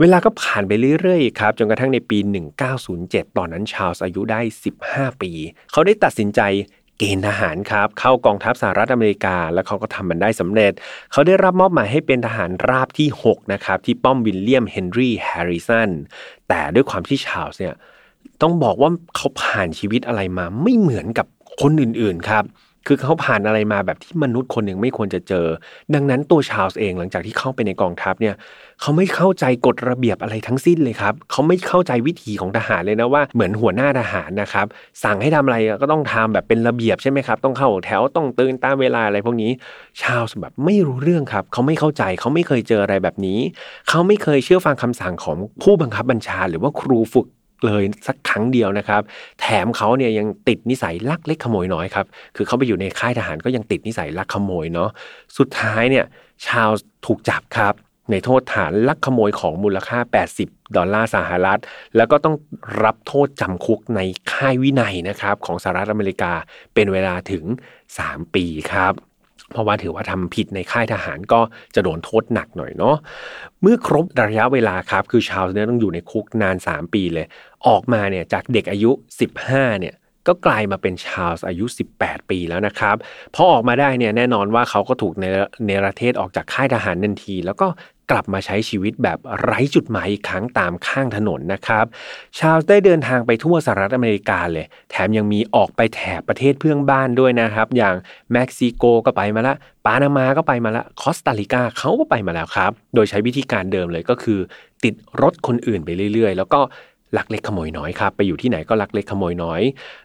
[0.00, 2.18] เวลาก็ผ่านไปเรื่อยๆครับจนกระทั่งในปี
[2.78, 4.40] 1907 ตอนนั้นชาลส์อายุได้
[4.80, 5.32] 15 ปี
[5.72, 6.40] เขาได้ตัดสินใจ
[7.02, 10.72] เกณฑ์ทหารครับ เข้ากองทัพสหรัฐอเมริกา แล้วเขาก็ทำมันได้สำเร็จ
[11.12, 15.90] เขาได้รับมอบหมายให้เป็นทหารราบที่ 6 นะครับ ที่ป้อมวิลเลียมเฮนรี่แฮร์ริสัน
[16.48, 17.74] แต่ด้วยความที่ชาวเนี่ย
[18.42, 21.26] ต้องบอกว่าเขาผ่านชีวิตอะไรมาไม่เหมือนกับ
[21.60, 22.44] คนอื่นๆครับ
[22.92, 25.46] คือเขาผ่านอะไรมาแบบที่มนุษย์คนหนึ่งไม่ควรจะเจอ
[25.94, 28.34] ดังนั้นตัวชาลส์เองหลังจากที่เข้าไปในกองทัพเนี่ย
[28.80, 34.66] เขาไม่เข้าใจกฎระเบียบอะไรทั้งสิ้นเลยครับเขาไม่เข้าใจวิถีของทหารเลยนะว่าเหมือนหัวหน้าทหารนะครับ
[35.04, 39.50] สั่งให้ทำอะไรก็ต้องทำแบบเป็นระเบียบใช่ไหมครับต้องเข้าแถวต้องตื่นตามเวลาอะไรพวกนี้
[40.00, 43.38] ชาลส์แบบไม่รู้เรื่องครับเขาไม่เข้าใจเขาไม่เคยเจออะไรแบบนี้
[43.88, 47.26] เขาไม่เคยเชื่อฟังคำสั่งของผู้บังคับบัญชา หรือว่าครูฝึก
[47.66, 49.02] เลยสักครั้งเดียวนะครับ
[49.40, 52.06] แถมเขาเนี่ยยังติดนิสัยลักเล็กขโมยน้อยครับ
[52.36, 54.90] คือเขาไปอยู่ในค่ายทหารก็ยังติดนิสัยลักขโมยเนาะ
[55.38, 56.04] สุดท้ายเนี่ย
[56.46, 56.70] ชาว
[57.06, 57.74] ถูกจับครับ
[58.10, 59.98] ในโทษฐานลักขโมยของมูลค่า
[60.36, 61.60] 80 ดอลลาร์สหรัฐ
[61.96, 62.36] แล้วก็ต้อง
[62.84, 64.00] รับโทษจำคุกใน
[64.32, 66.32] ค่ายวินัยนะครับของสหรัฐอเมริกา
[66.74, 67.44] เป็นเวลาถึง
[67.90, 68.94] 3 ปีครับ
[69.52, 71.40] เพราะว่าถือว่าทำผิดในค่ายทหารก็
[71.74, 72.96] จะโดนโทษหนักหน่อยเนาะ
[73.62, 77.26] เมื่อครบระยะเวลาครับ คือชาวเนี่ยต้องอยู่ในคุกนาน 3 ปีเลย
[77.66, 78.90] ออกมาเนี่ยจากเด็กอายุ
[79.36, 79.94] 15เนี่ย
[80.28, 81.64] ก็กลายมาเป็นชาวอายุ
[81.96, 82.96] 18 ปีแล้วนะครับ
[83.34, 85.24] พอออกมาได้เนี่ยแน่นอนว่าเขาก็ถูกใน
[85.64, 87.68] เนรเทศออกจากค่ายทหารทันที แล้วก็
[88.10, 91.84] กลับมาใช้ชีวิตแบบไร้จุดหมายอีกครั้งตามข้างถนนนะครับ
[92.38, 97.94] ชาลส์ได้เดินทางไปทั่วสหรัฐอเมริกาเลย แถมยังมีออกไปแถบประเทศเพื่อนบ้านด้วยนะครับ อย่าง
[98.32, 99.54] เม็กซิโกก็ไปมาละ
[99.86, 104.38] ปานามาก็ไปมาละคอสตาริกาเขาก็ไปมาแล้วครับ โดยใช้วิธีการเดิมเลยก็คือ
[104.84, 106.60] ติดรถคนอื่นไปเรื่อย ๆ แล้วก็
[107.16, 109.60] ลักเล็กขโมยน้อยครับไปอยู่ที่ไหนก็ลักเล็กขโมยน้อย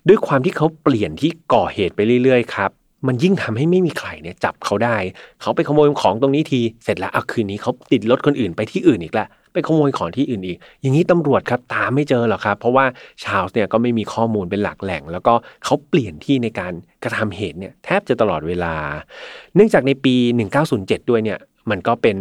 [0.07, 2.71] ด้วยความที่เขาเปลี่ยนที่ก่อเหตุไปเรื่อยๆครับ
[3.07, 4.97] มันยิ่งทำให้ไม่มีใครเนี่ยจับเขาได้
[5.41, 12.85] เขาไปขโมยของตรงนี้ทีเสร็จแล้วเอาคืนนี้เขาติดรถคนอื่นไปที่อื่นอีกละไปขโมยของที่อื่นอีก อย่างนี้ตำรวจครับตามไม่เจอหรอกครับ เพราะว่า
[13.25, 15.33] ชาวเนี่ยก็ไม่มีข้อมูลเป็นหลักแหล่ง แล้วก็
[15.65, 18.73] เขาเปลี่ยนที่ในการกระทำเหตุเนี่ยแทบจะตลอดเวลา
[19.55, 20.15] เนื่องจากในปี
[20.63, 22.17] 1907 ด้วยเนี่ย มันก็เป็น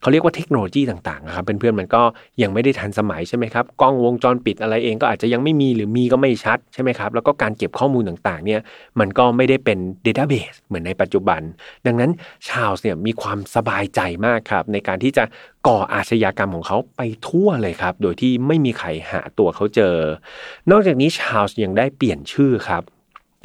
[0.00, 2.02] เขาเรียกว่าเทคโนโลยีต่างๆนะครับเพื่อนๆมันก็
[2.42, 8.60] ยังไม่ได้ทันสมัยใช่ไหมครับกล้องวงจรปิดอะไรเองก็อาจจะยังไม่มีหรือมีก็ไม่ชัดใช่ไหมครับแล้วก็การเก็บข้อมูลต่างๆเนี่ย
[9.00, 11.40] มันก็ไม่ได้เป็นเดต้าเบสเหมือนในปัจจุบัน
[11.86, 12.10] ดังนั้น
[12.48, 15.24] ชาลส์เนี่ยมีความสบายใจมากครับในการที่จะ
[15.68, 19.94] ก่ออาชญากรรมของเขาไปทั่วเลยครับ โดยที่ไม่มีใครหาตัวเขาเจอ
[20.70, 22.82] นอกจากนี้ชาลส์ยังได้เปลี่ยนชื่อครับ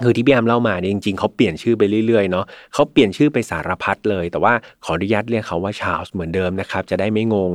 [0.03, 7.51] คือที่พี่แอมเล่ามาเนี่ยจริงๆเขาเปลี่ยนชื่อไปเรื่อยๆเนาะเขาเปลี่ยนชื่อไปสารพัดเลย แต่ว่าขออนุญาตเรียกเขาว่าชาลส์เหมือนเดิมนะครับ จะได้ไม่งง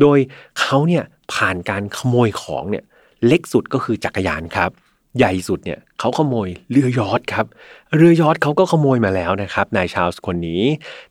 [0.00, 0.18] โดย
[0.60, 2.84] เขาเนี่ยผ่านการขโมยของเนี่ย
[3.26, 4.72] เล็กสุดก็คือจักรยานครับ
[5.18, 7.46] ใหญ่สุดเนี่ยเขาขโมยเรือยอทครับ
[7.96, 10.62] เรือยอทเขาก็ขโมยมาแล้วนะครับนายชาลส์คนนี้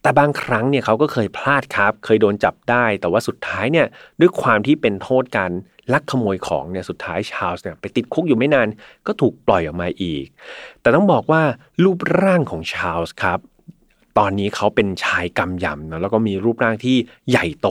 [0.01, 3.87] แต่บางครั้งเนี่ยเขาก็เคยพลาดครับ เคยโดนจับได้ แต่ว่าสุดท้ายเนี่ย
[4.19, 5.51] ด้วยความที่เป็นโทษการ
[5.93, 8.67] ลักขโมยของเนี่ยสุดท้ายชาลส์เนี่ยไปติดคุกอยู่ไม่นาน
[9.07, 10.25] ก็ถูกปล่อยออกมาอีก
[10.81, 11.41] แต่ต้องบอกว่า
[11.83, 13.39] รูปร่างของชาลส์ครับ
[14.17, 16.95] ตอนนี้เขาเป็นชายกำยำนะแล้วก็มีรูปร่างที่
[17.29, 17.69] ใหญ่โต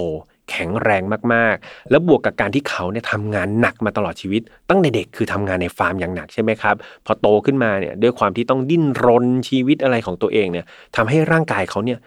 [0.50, 1.02] แข็งแรง
[1.34, 6.74] มากๆ แล้วบวกกับการที่เขาเนี่ยทำงานหนักมาตลอดชีวิต ตั้งแต่เด็กคือทำงานในฟาร์มอย่างหนักใช่ไหมครับ
[7.06, 11.98] พอโตขึ้นมาเนี่ยด้วยความที่ต้องดิ้นรนชีวิตอะไรของตัวเองเนี่ยทำให้ร่างกายเขาเนี่ย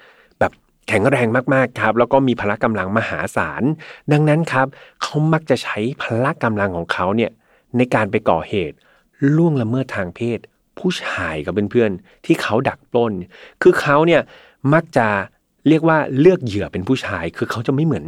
[0.93, 3.63] แข็งแรงมากๆครับ แล้วก็มีพละกำลังมหาศาล
[4.11, 4.67] ดังนั้นครับ
[5.01, 7.31] เขามักจะใช้พละกำลังของเขาเนี่ย
[7.77, 8.75] ในการไปก่อเหตุ
[9.35, 10.39] ล่วงละเมิดทางเพศ
[10.79, 13.13] ผู้ชายกับเพื่อนๆที่เขาดักปล้น
[13.61, 14.21] คือเขาเนี่ย
[14.73, 15.07] มักจะ
[15.67, 18.05] เรียกว่าเลือกเหยื่อเป็นผู้ชาย คือเขาจะไม่เหมือน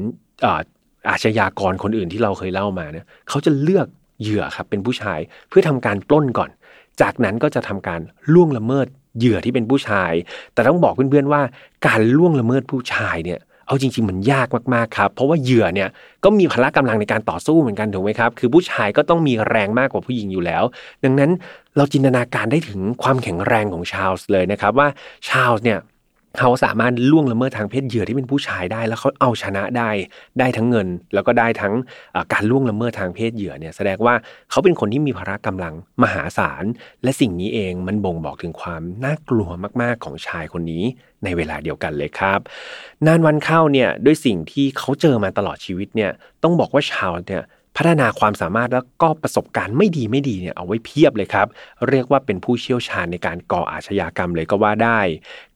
[1.10, 3.88] อาชญากรคนอื่นที่เราเคยเล่ามาเนี่ยเขาจะเลือก
[4.22, 5.20] เหยื่อครับเป็นผู้ชาย
[5.50, 6.50] เพื่อทำการปล้นก่อน
[7.02, 8.02] จากนั้นก็จะทำการ
[8.34, 10.14] ล่วงละเมิด เหยื่อที่เป็นผู้ชาย
[10.54, 11.42] แต่ต้องบอกเพื่อนๆว่า
[11.86, 15.90] การล่วงละเมิดผู้ชายเนี่ยเอาจริงๆมันยากมากๆครับ เพราะว่าเหยื่อเนี่ย
[16.24, 20.64] ก็มีพละกำลังในการต่อสู้เหมือนกันถูกไหมครับ คือผู้ชายก็ต้องมีแรงมากกว่าผู้หญิงอยู่แล้ว
[21.04, 21.32] ดังนั้น
[21.78, 24.88] เราจินตนาการได้ถึงความแข็งแรงของชาลส์เลยนะครับว่า
[25.30, 25.80] ชาลส์เนี่ย
[26.40, 29.90] เขาสามารถล่วงละเมิดทางเพศเหยื่อที่เป็นผู้ชายได้ แล้วเขาเอาชนะได้
[30.40, 31.74] ได้ทั้งเงิน แล้วก็ได้ทั้ง
[32.34, 34.16] การล่วงละเมิดทางเพศเหยื่อเนี่ยแสดงว่า
[34.50, 36.64] เขาเป็นคนที่มีพละกำลังมหาศาล
[37.04, 39.50] และสิ่งนี้เองมันบ่งบอกถึงความน่ากลัว
[39.82, 40.84] มากๆของชายคนนี้
[41.24, 42.40] ในเวลาเดียวกันเลยครับ
[43.06, 46.12] นานวันเข้าเนี่ยด้วยสิ่งที่เขาเจอมาตลอดชีวิตเนี่ย
[46.44, 47.44] ต้องบอกว่าชาวเนี่ย
[47.78, 51.48] พัฒนาความสามารถแล้วก็ประสบการณ์ไม่ดีไม่ดีเนี่ยเอาไว้เพียบเลยครับ
[51.90, 55.00] เรียกว่าเป็นผู้เชี่ยวชาญในการก่ออาชญากรรมเลยก็ว่าได้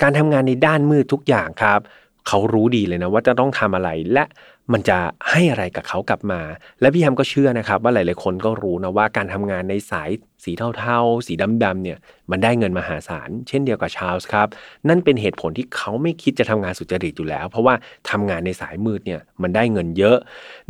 [0.01, 1.79] การทำงานในด้านมืดทุกอย่างครับ
[2.27, 4.25] เขารู้ดีเลยนะว่าจะต้องทำอะไรและ
[4.73, 4.97] มันจะ
[5.29, 6.41] ให้อะไรกับเขากลับมา
[6.81, 10.09] และพี่แฮมก็เชื่อนะครับ ว่าหลายๆคนก็รู้นะว่าการทำงานในสาย
[10.43, 11.97] สีเทาๆ สีดำๆเนี่ย
[12.31, 14.47] มันได้เงินมหาศาล เช่นเดียวกับชาลส์ครับ
[14.87, 17.73] นั่นเป็นเหตุผลที่เขาไม่คิดจะทำงานสุจริตอยู่แล้ว เพราะว่า
[18.09, 20.17] ทำงานในสายมืดเนี่ยมันได้เงินเยอะ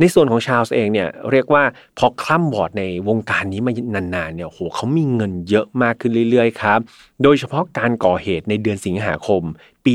[0.00, 1.62] ในส่วนของชาลส์เองเนี่ยเรียกว่า
[1.98, 6.80] พอคล่ำบอดในวงการนี้มานานๆเนี่ยโหเขามีเงินเยอะมากขึ้นเรื่อยๆครับ
[7.22, 9.42] โดยเฉพาะการก่อเหตุในเดือนสิงหาคม
[9.84, 9.94] ปี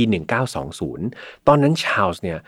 [0.74, 2.40] 1920 ตอนนั้นชาลส์เนี่ย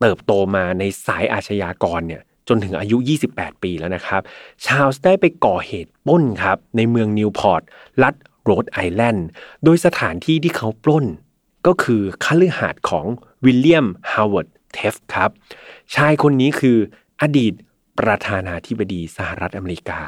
[0.00, 2.96] เติบโตมาในสายอาชญากรเนี่ยจนถึงอายุ
[3.30, 4.22] 28 ปีแล้วนะครับ
[4.64, 7.62] ชาลส์ได้ไปก่อเหตุปล้นครับ ในเมืองนิวพอร์ต
[8.02, 9.26] รัฐโรดไอแลนด์
[9.64, 11.06] โดยสถานที่ที่เขาปล้น
[11.66, 13.06] ก็คือคฤหาสน์ของ
[13.44, 15.30] วิลเลียมฮาวเวิร์ดแทฟต์ครับ
[15.94, 16.78] ชายคนนี้คือ
[17.22, 17.52] อดีต
[17.98, 20.00] ประธานาธิบดีสหรัฐอเมริกา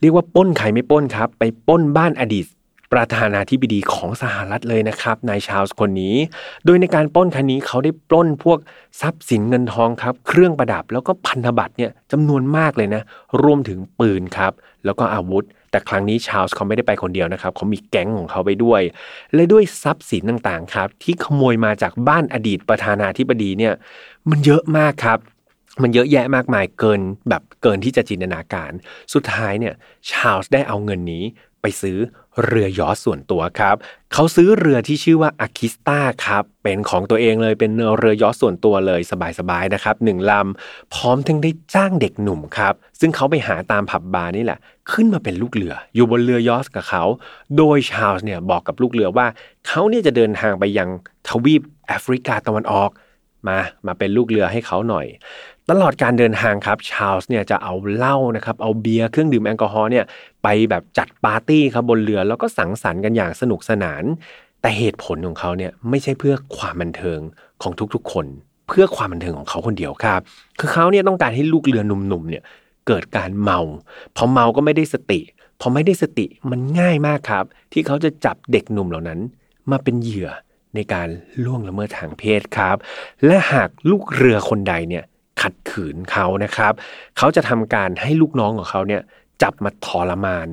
[0.00, 2.46] เรียกว่าปล้นใครไม่ปล้นครับ ไปป้นบ้านอดีต
[2.92, 6.16] ประธานาธิบดีของสหรัฐเลยนะครับนายชาลส์คนนี้
[6.64, 8.58] โดยในการปล้นครั้งนี้เขาได้ปล้นพวก
[9.00, 13.02] ทรัพย์สินเงินทองครับ เครื่องประดับแล้วก็พันธบัตรเนี่ยจำนวนมากเลยนะ
[13.42, 14.52] รวมถึงปืนครับ
[14.84, 18.82] แล้วก็อาวุธ แต่ครั้งนี้ชาลส์เขาไม่ได้ไปคนเดียวนะครับเขามีแก๊งของเขาไปด้วย
[19.34, 23.74] และด้วยทรัพย์สินต่างๆครับ ที่ขโมยมาจากบ้านอดีตประธานาธิบดีเนี่ย
[24.30, 25.18] มันเยอะมากครับ
[25.82, 28.70] มันเยอะแยะมากมายเกินแบบเกินที่จะจินตนาการ
[29.14, 29.74] สุดท้ายเนี่ย
[30.10, 31.24] ชาลส์ได้เอาเงินนี้
[31.62, 31.98] ไปซื้อ
[32.44, 33.76] เรือยอส่วนตัวครับ
[34.12, 39.00] เขาซื้อเรือที่ชื่อว่าอาคิสตาครับเป็นของตัวเองเลยเป็นเรือยอส่วนตัวเลย
[39.38, 44.58] สบายๆนะครับหนึ่งลำพร้อมทั้งได้จ้างเด็กหนุ่มครับซึ่งเขาไปหาตามผับบาร์นี่แหละ
[44.92, 47.04] ขึ้นมาเป็นลูกเรือ อยู่บนเรือยอสกับเขา
[47.56, 49.26] โดยชาลส์เนี่ยบอกกับลูกเรือว่า
[49.66, 50.88] เขาเนี่ยจะเดินทางไปยัง
[51.28, 52.90] ทวีปแอฟริกาตะวันออก
[53.48, 55.06] มา มาเป็นลูกเรือให้เขาหน่อย
[55.70, 60.04] ตลอดการเดินทางครับชาลส์เนี่ยจะเอาเหล้านะครับเอาเบียร์เครื่องดื่มแอลกอฮอล์เนี่ย
[60.42, 64.02] ไปแบบจัดปาร์ตี้ครับบนเรือแล้วก็สังสรรค์กันอย่างสนุกสนาน
[64.60, 67.20] แต่เหตุผลของเขาเนี่ยไม่ใช่เพื่อความบันเทิง
[67.62, 68.26] ของทุกๆคน
[68.68, 70.20] เพื่อความบันเทิงของเขาคนเดียวครับ
[70.58, 72.42] คือเขาเนี่ยต้องการให้ลูกเรือหนุ่มๆเนี่ย
[72.86, 73.60] เกิดการเมา
[74.16, 75.20] พอเมาก็ไม่ได้สติ
[75.60, 79.20] พอไม่ได้สติมันง่ายมากครับ ที่เขาจะจับเด็กหนุ่มเหล่านั้น
[79.70, 80.30] มาเป็นเหยื่อ
[80.74, 81.08] ในการ
[81.44, 82.76] ล่วงละเมิดทางเพศครับ
[83.26, 85.04] และหากลูกเรือคนใดเนี่ย
[85.42, 86.72] ขัดขืนเขานะครับ
[87.18, 89.02] เขาจะทำการให้ลูกน้องของเขาเนี่ย
[89.42, 90.48] จับมาทรมาน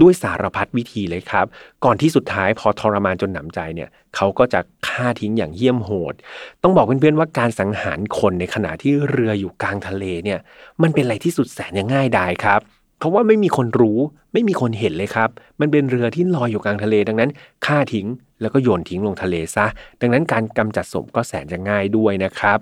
[0.00, 1.46] ด้วยสารพัดวิธีเลยครับ
[1.84, 6.14] ก่อนที่สุดท้ายพอทรมานจนหนำใจเนี่ยเขาก็จะฆ่าทิ้งอย่างเยี่ยมโหด
[6.62, 10.38] ต้องบอกเพื่อนๆว่าการสังหารคนในขณะที่เรืออยู่กลางทะเลเนี่ย
[10.82, 12.60] มันเป็นอะไรที่สุดแสนจะง่ายดายครับ
[12.98, 13.98] เพราะว่าไม่มีคนรู้
[14.32, 17.30] ไม่มีคนเห็นเลยครับ มันเป็นเรือที่ลอยอยู่กลางทะเล ดังนั้น
[17.66, 18.06] ฆ่าทิ้ง
[18.40, 19.66] แล้วก็โยนทิ้งลงทะเลซะ
[20.00, 22.58] ดังนั้นการกำจัดศพก็แสนจะง่ายด้วยนะครับ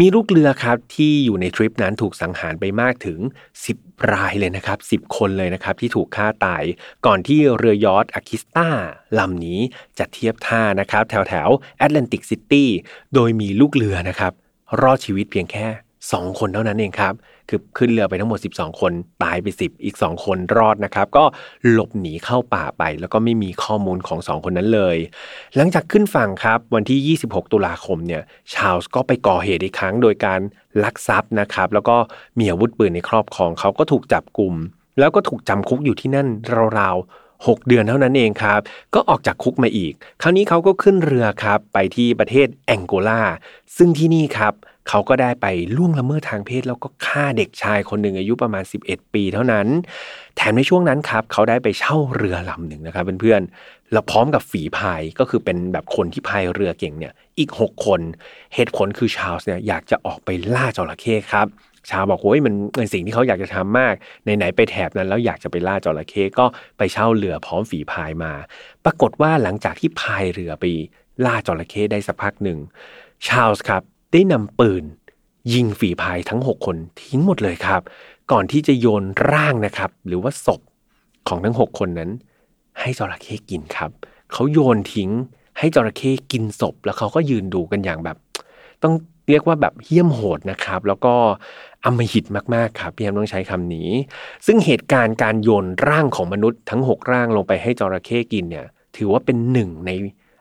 [0.00, 3.18] มีลูกเรือครับที่อยู่ในทริปนั้นถูกสังหารไปมากถึง
[3.66, 6.62] 10 รายเลยนะครับ 10 คนเลยนะครับที่ถูกฆ่าตาย
[7.06, 8.68] ก่อนที่เรือยอชต์อะคิสตา
[9.18, 9.60] ลำนี้
[9.98, 12.68] จะเทียบท่านะครับ แถวแถวแอตแลนติกซิตี้
[13.14, 14.32] โดยมีลูกเรือนะครับ
[14.82, 15.66] รอดชีวิตเพียงแค่
[16.02, 17.14] 2 คนเท่านั้นเองครับ
[17.48, 21.24] คือขึ้นเรือไปทั้งหมด 12 คนตายไป 10 อีก 2 คนรอดนะครับ ก็
[21.70, 24.96] หลบหนีเข้าป่าไป แล้วก็ไม่มีข้อมูลของ 2 คนนั้นเลย
[25.56, 30.40] หลังจากขึ้นฝั่งครับวันที่ 26 ตุลาคมเนี่ยชาลส์ก็ไปก่อเหตุอีกครั้งโดยการ
[30.84, 31.96] ลักทรัพย์นะครับแล้วก็
[32.38, 34.54] มีอาวุธปืนในครอบครองเขาก็ถูกจับกลุ่ม
[34.98, 36.28] แล้วก็ถูกจำคุกอยู่ที่นั่น
[36.78, 38.60] ราวๆ6 เดือนเท่านั้นเองครับ
[38.94, 43.22] ก็ออกจากคุกมาอีก คราวนี้เขาก็ขึ้นเรือครับ ไปที่ประเทศแองโกลา
[43.76, 44.54] ซึ่งที่นี่ครับ
[44.88, 45.46] เขาก็ได้ไป
[45.76, 49.66] ล่วงละเมิดทางเพศ แล้วก็ฆ่าเด็กชายคนหนึ่งอายุประมาณ 11 ปีเท่านั้น
[50.36, 58.00] แถมในช่วงนั้นครับ เขาได้ไปเช่าเรือลำหนึ่งนะครับเพื่อนๆแล้วพร้อมกับฝีพายก็คือเป็นแบบคนที่พายเรือเก่งเนี่ยอีก 6 คน
[58.54, 61.46] เหตุผลคือชาลส์เนี่ยอยากจะออกไปล่าจระเข้ครับ
[61.90, 63.94] ชาวบอกโอ้ยมันเป็นสิ่งที่เขาอยากจะทำมาก
[64.24, 66.46] ไหนๆไปแถบนั้นแล้วอยากจะไปล่าจระเข้ก็
[66.78, 68.32] ไปเช่าเรือพร้อมฝีพายมา
[68.84, 70.64] ปรากฏว่าหลังจากที่พายเรือไป
[71.24, 72.58] ล่าจระเข้ได้สักพักหนึ่ง
[73.26, 73.82] ชาลส์ครับ
[74.16, 74.84] ได้นำปืน
[75.52, 77.82] ยิงฝีพายทั้ง 6 คนทิ้งหมดเลยครับ
[78.32, 80.60] ก่อนที่จะโยนร่างนะครับ หรือว่าศพ
[81.28, 82.10] ของทั้ง 6 คนนั้น
[82.80, 83.90] ให้จระเข้กินครับ
[84.32, 85.10] เขาโยนทิ้ง
[85.58, 88.16] ให้จระเข้กินศพ แล้วเขาก็ยืนดูกันอย่างแบบ
[88.82, 88.94] ต้อง
[89.28, 91.14] เรียกว่าแบบเหี้ยมโหดนะครับ แล้วก็
[91.84, 92.24] อำมหิต
[92.54, 93.88] มากๆครับพี่แอมต้องใช้คำนี้
[94.46, 99.90] ซึ่งเหตุการณ์การโยนร่างของมนุษย์ทั้ง 6 ร่างลงไปให้จระเข้กินเนี่ย ถือว่าเป็นหนึ่งใน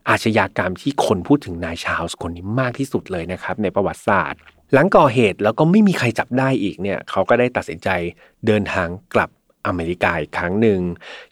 [0.09, 4.39] อาชญากรรมที่คนพูดถึงนายชาลส์คนนี้มากที่สุดเลยนะครับในประวัติศาสตร์
[4.73, 7.89] หลังก่อเหตุแล้วก็ไม่มีใครจับได้อีกเนี่ยเขาก็ได้ตัดสินใจ
[8.47, 9.29] เดินทางกลับ
[9.67, 10.79] อเมริกาอีกครั้งหนึ่ง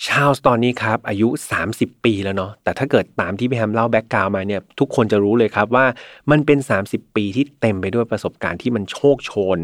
[0.05, 1.27] ชาลส์ตอนนี้ครับ อายุ
[1.67, 5.85] 30 ปีแล้วเนาะ แต่ถ้าเกิดตามที่พี่แฮมเล่าแบ็กกราวมาเนี่ย ทุกคนจะรู้เลยครับว่า
[6.31, 9.59] มันเป็น 30 ปีที่เต็มไปด้วยประสบการณ์ที่มันโชคโชน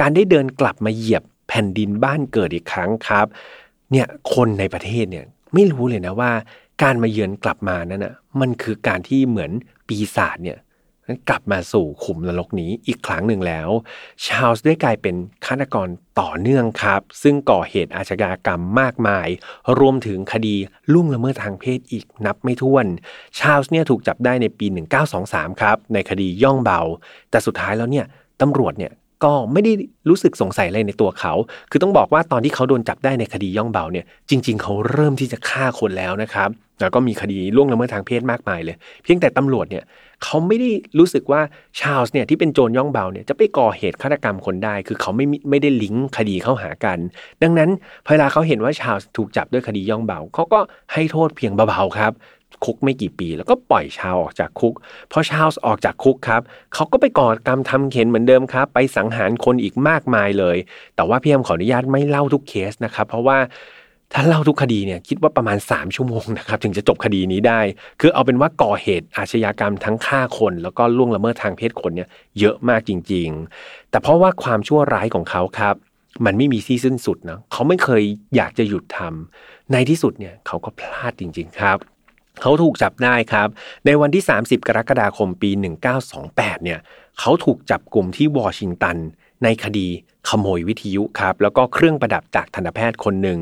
[0.00, 3.26] การได้เดินกลับมาเหยียบแผ่นดินบ้านเกิดอีกครั้งครับ
[3.92, 6.32] เนี่ย คนในประเทศเนี่ยไม่รู้เลยนะว่า
[6.82, 9.50] การมาเยือนกลับมานั้นอะมันคือการที่เหมือน
[9.86, 10.58] ปีศาจเนี่ย
[11.28, 13.68] กลับมาสู่ขุมนรกนี้อีกครั้งหนึ่งแล้ว
[14.24, 15.14] ชาลส์ได้กลายเป็น
[15.46, 15.88] ฆาตกร
[16.20, 19.28] ต่อเนื่องครับ ซึ่งก่อเหตุอาชญากรรมมากมาย
[19.78, 20.54] รวมถึงคดี
[20.92, 22.86] ล่วงละเมิดทางเพศอีกนับไม่ถ้วน
[23.38, 24.66] ชาลส์เนี่ยถูกจับได้ในปี
[25.14, 26.80] 1923 ครับ ในคดีย่องเบา
[27.30, 28.06] แต่สุดท้ายแล้วเนี่ย
[28.40, 28.92] ตำรวจเนี่ย
[29.24, 29.72] ก็ไม่ได้
[30.08, 31.32] รู้สึกสงสัยอะไรในตัวเขา
[31.70, 39.84] คือต้องบอกว่าตอนที่เขาโดนจับได้ในคดีย่องเบาเนี่ย จริง ๆ เขาเริ่มที่จะฆ่าคนแล้วนะครับ แล้วก็มีคดีล่วงละเมิดทางเพศมากมายเลย เพียงแต่ตำรวจเนี่ย
[40.24, 41.40] เขาไม่ได้รู้สึกว่า
[41.80, 46.98] ชาลส์เนี่ยที่เป็นโจรย่องเบาเนี่ยจะไปก่อเหตุฆาตกรรมคนได้ คือเขาไม่ไม่ได้ลิงก์คดีเข้าหากัน
[47.42, 47.70] ดังนั้น
[48.06, 50.60] เวลาเขาเห็นว่าชาลส์ถูกจับด้วยคดีย่องเบาเขาก็
[50.92, 52.12] ให้โทษเพียงเบาๆครับ
[52.64, 54.74] คุกไม่กี่ปี แล้วก็ปล่อยชาวออกจากคุก
[55.12, 56.42] พอชาวออกจากคุกครับ
[56.74, 60.56] เขาก็ไปก่อกรรมทำเข็นเหมือนเดิมครับ ไปสังหารคนอีกมากมายเลย
[60.96, 63.38] แต่ว่าพี่แอมขออนุญาตไม่เล่าทุกเคสนะครับ เพราะว่า
[64.14, 67.60] ถ้าเล่าทุกคดีเนี่ยคิดว่าประมาณ 3 ชั่วโมงนะครับถึงจะจบคดีนี้ได้
[68.00, 73.28] คือเอาเป็นว่าก่อเหตุอาชญากรรมทั้งฆ่าคน แล้วก็ล่วงละเมิดทางเพศคนเนี่ยเยอะมากจริง
[73.60, 75.74] ๆ แต่เพราะว่าความชั่วร้ายของเขาครับ
[76.24, 78.02] มันไม่มีที่สิ้นสุดนะเขาไม่เคย
[78.36, 81.78] อยากจะหยุดทำในที่สุดเนี่ยเขาก็พลาดจริง ๆ ครับ
[82.40, 83.48] เขาถูกจับได้ครับ
[83.86, 85.50] ในวันที่ 30 กรกฎาคมปี
[86.08, 86.78] 1928 เนี่ย
[87.18, 88.96] เขาถูกจับกลุ่มที่วอชิงตัน
[89.44, 89.88] ในคดี
[90.28, 93.38] ขโมยวิทยุครับ แล้วก็เครื่องประดับจากทันตแพทย์คนหนึ่ง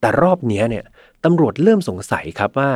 [0.00, 0.84] แต่รอบนี้เนี่ย
[1.24, 2.70] ตำรวจเริ่มสงสัยครับว่า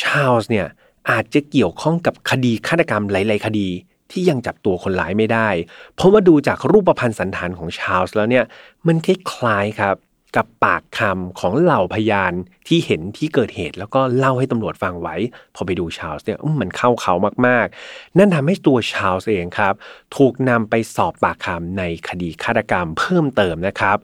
[0.00, 0.66] ชาลส์เนี่ย
[1.10, 3.68] อาจจะเกี่ยวข้องกับคดีฆาตกรรมหลาย ๆ คดี
[4.10, 5.48] ที่ยังจับตัวคนร้ายไม่ได้
[5.94, 8.44] เพราะว่าดูจากรูปพรรณสันฐานของชาลส์แล้วเนี่ย
[8.86, 9.96] มันคล้ายๆครับ
[10.36, 12.32] กับปากคำของเหล่าพยาน
[12.68, 15.16] ที่เห็นที่เกิดเหตุ แล้วก็เล่าให้ตำรวจฟังไว้
[15.54, 17.14] พอไปดูชาลส์เนี่ยมันเข้าเขา
[17.46, 19.74] มากๆ นั่นทำให้ตัวชาลส์เองครับ
[20.16, 23.98] ถูกนำไปสอบปากคำในคดีฆาตกรรมเพิ่มเติมนะครับ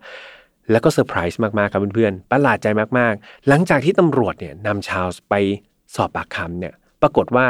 [0.70, 2.66] แล้วก็เซอร์ไพรส์มากๆครับเพื่อนๆประหลาดใจ
[2.98, 5.34] มากๆ หลังจากที่ตำรวจเนี่ยนำชาลส์ไป
[5.94, 7.46] สอบปากคำเนี่ย ปรากฏว่า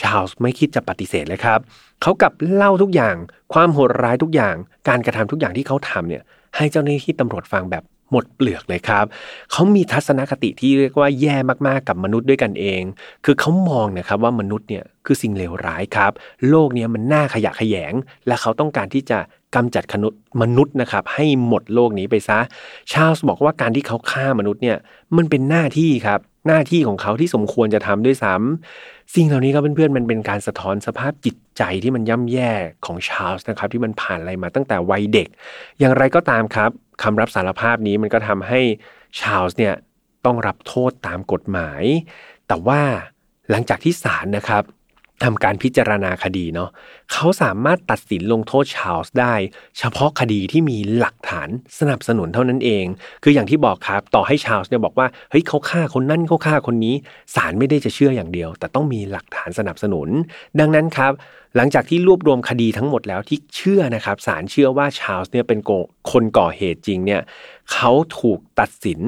[0.00, 1.60] ชาลส์ไม่คิดจะปฏิเสธเลยครับ
[2.02, 3.16] เขากลับเล่าทุกอย่าง
[3.54, 4.54] ความโหดร้ายทุกอย่าง
[4.88, 6.22] การกระทำทุกอย่างที่เขาทำเนี่ย
[6.56, 9.04] ให้เจ้าหน้าที่ตำรวจฟังแบบ หมดเปลือกเลยครับ
[9.52, 12.82] เขามีทัศนคติที่เรียกว่าแย่มากๆกับมนุษย์ด้วยกันเอง
[13.24, 16.12] คือเขามองนะครับว่ามนุษย์เนี่ยคือสิ่งเลวร้ายครับ
[16.48, 17.94] โลกนี้มันน่าขยะขยง
[18.26, 19.18] และเขาต้องการที่จะ
[19.54, 19.84] กำจัด
[20.42, 22.38] มนุษย์นะครับ ให้หมดโลกนี้ไปซะ
[22.92, 24.76] ชาลส์บอกว่าการที่เขาฆ่ามนุษย์เนี่ย
[25.16, 32.50] มันเป็นหน้าที่ครับ หน้าที่ของเขาที่สมควรจะทำด้วยซ้ำสิ่งเหล่านี้ครับเพื่อนๆมันเป็นการสะท้อนสภาพจิตใจที่มันย่ำแย่
[32.86, 35.28] ของชาลส์นะครับ ที่มันผ่านอะไรมาตั้งแต่วัยเด็ก
[35.78, 36.70] อย่างไรก็ตามครับ
[37.02, 38.60] คำรับสารภาพนี้มันก็ทำให้
[39.20, 39.74] ชาลส์เนี่ย
[40.24, 41.82] ต้องรับโทษตามกฎหมาย
[42.48, 42.80] แต่ว่า
[43.50, 44.62] หลังจากที่ศาลนะครับ
[45.24, 46.70] ทำการพิจารณาคดีเนาะ
[47.12, 49.34] เขาสามารถตัดสินลงโทษชาลส์ได้
[49.78, 52.84] เฉพาะคดีที่มีหลักฐานสนับสนุนเท่านั้นเอง
[53.22, 56.94] คืออย่างที่บอกครับต่อให้ชาลส์เนี่ยบอกว่าเฮ้ยเขาฆ่าคนนั่นเขาฆ่าคนนี้
[57.34, 60.08] ศาลไม่ได้จะเชื่ออย่างเดียว แต่ต้องมีหลักฐานสนับสนุน
[60.60, 61.12] ดังนั้นครับ
[61.56, 65.58] หลังจากที่รวบรวมคดีทั้งหมดแล้วที่เชื่อนะครับศาลเชื่อว่าชาลส์เนี่ยเป็น
[66.10, 67.20] คนก่อเหตุจริงเนี่ย
[67.72, 69.00] เขาถูกตัดสิน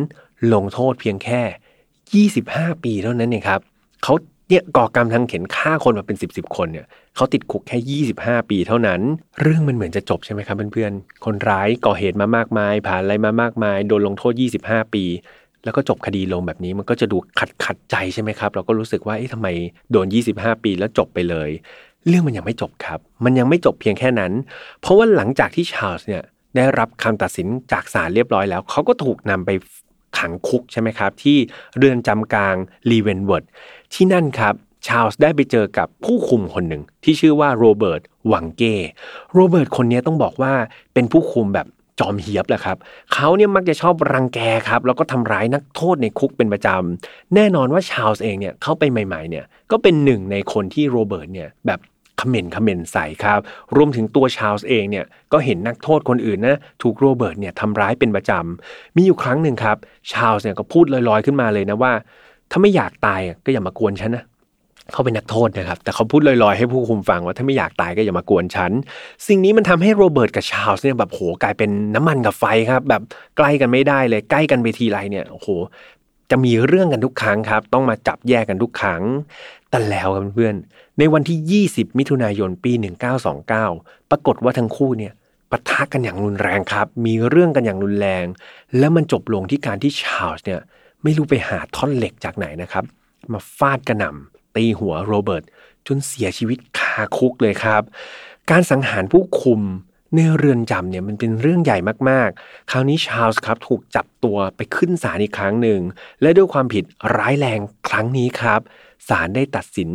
[0.55, 3.61] ลงโทษเพียงแค่ 25 ปีเท่านั้นเองครับ
[4.03, 4.15] เขา
[4.49, 9.01] เนี่ยก่อกรรมทางเข็นฆ่าคนมาเป็นสิบสิบคนเนี่ยเขาติดคุกแค่25ปีเท่านั้น
[9.43, 15.05] เรื่องมันเหมือนจะจบใช่ไหมครับเพื่อนๆคนร้ายก่อเหตุมามากมาย ผ่านอะไรมามากมาย โดนลงโทษ25ปี
[15.65, 19.49] แล้วก็จบคดีลงแบบนี้มันก็จะดูขัดขัดใจใช่ไหมครับ เราก็รู้สึกว่าเอ๊ะทำไม
[19.93, 21.51] โดน 25 ปีแล้วจบไปเลย
[22.09, 24.33] เรื่องมันยังไม่จบครับ มันยังไม่จบเพียงแค่นั้น
[24.81, 26.23] เพราะว่าหลังจากที่ชาร์ลส์เนี่ย
[26.57, 29.51] ได้รับคำตัดสินจากศาลเรียบร้อยแล้วเขาก็ถูกนำไป
[30.19, 31.37] ขังคุกใช่ไหมครับ ที่
[31.79, 32.57] เรือนจำกลาง
[32.91, 33.45] ลีเวนเวิร์ด
[33.95, 34.55] ที่นั่นครับ
[34.87, 38.03] ชาลส์ได้ไปเจอกับผู้คุมคนหนึ่งที่ชื่อว่าโรเบิร์ต
[38.33, 38.75] วังเก้
[39.35, 40.53] โรเบิร์ตคนนี้ต้องบอกว่า
[40.95, 41.67] เป็นผู้คุมแบบ
[42.01, 42.77] จอมเฮี้ยบแหละครับ
[43.15, 51.81] เขาเนี่ยมักจะชอบรังแกครับแล้วก็ทำร้ายนักโทษในคุกเป็นประจำแน่นอนว่าชาลส์เองเนี่ยเข้าไปใหม่ๆเนี่ยก็เป็นหนึ่งในคนที่โรเบิร์ตเนี่ยแบบ
[52.21, 53.41] เขม่นเขม่นใส่ครับ
[53.77, 59.77] รวมถึงตัวชาลส์เองเนี่ยก็เห็นนักโทษคนอื่นนะถูกโรเบิร์ตเนี่ยทำร้ายเป็นประจำมีอยู่ครั้งหนึ่งครับ
[60.13, 61.93] ชาลส์เนี่ยก็พูดลอยๆขึ้นมาเลยนะว่า
[62.51, 64.25] ถ้าไม่อยากตายก็อย่ามากวนฉันนะ
[64.93, 68.73] เขาเป็นนักโทษนะครับ แต่เขาพูดลอยๆ ให้ผู้คุมฟังว่าถ้าไม่อยากตายก็อย่ามากวนฉัน
[69.27, 73.03] สิ่งนี้มันทำให้โรเบิร์ตกับชาลส์เนี่ยแบบโหกลายเป็นน้ำมันกับไฟครับ แบบ
[73.37, 75.49] ใกล้กันไม่ได้เลยใกล้กันไปทีไรเนี่ยโห
[76.31, 79.03] จะมีเรื่องกันทุกครั้งครับ ต้องมาจับแยกกันทุกครั้ง
[79.71, 80.55] แต่แล้วครับเพื่อน
[80.99, 82.73] ในวันที่ 20 มิถุนายนปี
[83.43, 85.13] 1929 ปรากฏว่าทั้งคู่เนี่ย
[85.51, 88.25] ปะทะกันอย่างรุนแรงครับ มีเรื่องกันอย่างรุนแรง
[88.79, 90.61] แล้วมันจบลงที่การที่ชาลส์เนี่ย
[91.05, 92.85] ไม่รู้ไปหาท่อนเหล็กจากไหนนะครับ
[93.33, 95.45] มาฟาดกระหน่ำตีหัวโรเบิร์ต
[95.87, 97.83] จนเสียชีวิตคาคุกเลยครับ
[98.51, 99.61] การสังหารผู้คุม
[100.15, 101.79] ในเรือนจำเนี่ยมันเป็นเรื่องใหญ่
[102.11, 105.81] มากๆ คราวนี้ชาลส์ครับถูกจับตัวไปขึ้นศาลอีกครั้งหนึ่ง
[106.23, 106.85] และด้วยความผิด
[107.17, 108.61] ร้ายแรงครั้งนี้ครับ
[109.09, 109.91] ศาลได้ตัดสิน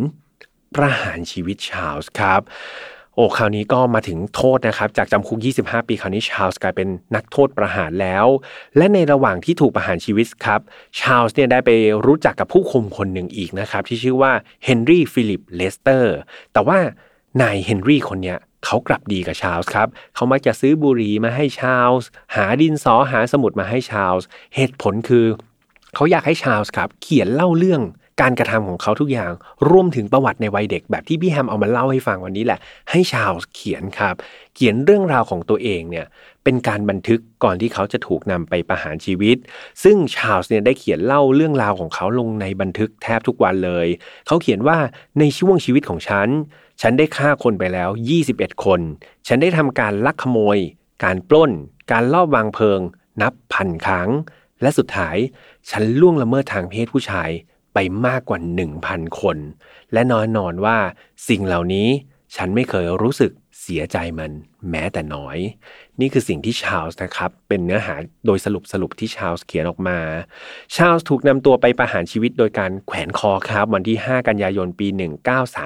[0.76, 2.42] ประหารชีวิตชาลส์ครับ
[3.20, 8.26] โอ้คราวนี้ก็มาถึงโทษนะครับ จากจำคุก 25 ปี คราวนี้ชาลส์กลายเป็นนักโทษประหารแล้ว
[8.78, 10.62] และในระหว่างที่ถูกประหารชีวิตครับ
[11.00, 11.72] ชาลส์เนี่ยได้ไป
[12.06, 14.32] รู้จักกับผู้คุมคนหนึ่งอีกนะครับ ที่ชื่อว่า
[14.66, 16.16] เฮนรี่ฟิลิปเลสเตอร์
[16.54, 16.80] แต่ว่า
[17.42, 25.26] นายเฮนรี่คนเนี้ยเขากลับดีกับชาลส์ครับ เขามักจะซื้อบุหรี่มาให้ชาลส์หาดินสอหาสมุดมาให้ชาลส์เหตุผลคือ
[25.96, 27.82] เขาอยากให้ชาลส์ครับ เขียนเล่าเรื่อง
[28.22, 29.32] การกระทำของเขาทุกอย่าง
[29.70, 34.16] รวมถึงประวัติในวัยเด็กแบบที่พี่แฮมเอามาเล่าให้ฟังวันนี้แหละ ให้ชาลส์เขียนครับ
[34.56, 36.06] เขียนเรื่องราวของตัวเองเนี่ย
[36.44, 39.38] เป็นการบันทึกก่อนที่เขาจะถูกนำไปประหารชีวิต
[39.84, 43.88] ซึ่งชาลส์เนี่ยได้เขียนเล่าเรื่องราวของเขาลงในบันทึกแทบทุกวันเลย
[44.28, 44.78] เขาเขียนว่า
[45.20, 46.28] ในช่วงชีวิตของฉัน
[46.82, 47.90] ฉันได้ฆ่าคนไปแล้ว
[48.26, 48.82] 21 คน
[49.28, 50.58] ฉันได้ทำการลักขโมย
[51.04, 51.52] การปล้น
[51.92, 52.80] การลอบวางเพลิง
[53.22, 54.10] นับพันครั้ง
[54.62, 55.18] และสุดท้าย
[55.70, 57.30] ฉันล่วงละเมิดทางเพศผู้ชาย
[58.08, 58.40] มากกว่า
[58.80, 59.38] 1,000 คน
[59.94, 60.78] และนอนนอนว่า
[61.30, 61.88] สิ่งเหล่านี้
[62.36, 64.32] ฉันไม่เคยรู้สึกเสียใจมัน
[64.70, 65.38] แม้แต่น้อย
[66.00, 70.00] นี่คือสิ่งที่ชาลส์นะครับ เป็นเนื้อหาโดยสรุปสรุปที่ชาลส์เขียนออกมา
[70.76, 74.88] ชาลส์ถูกนำตัวไปประหารชีวิตโดยการแขวนคอครับ วันที่ 5 กันยายนปี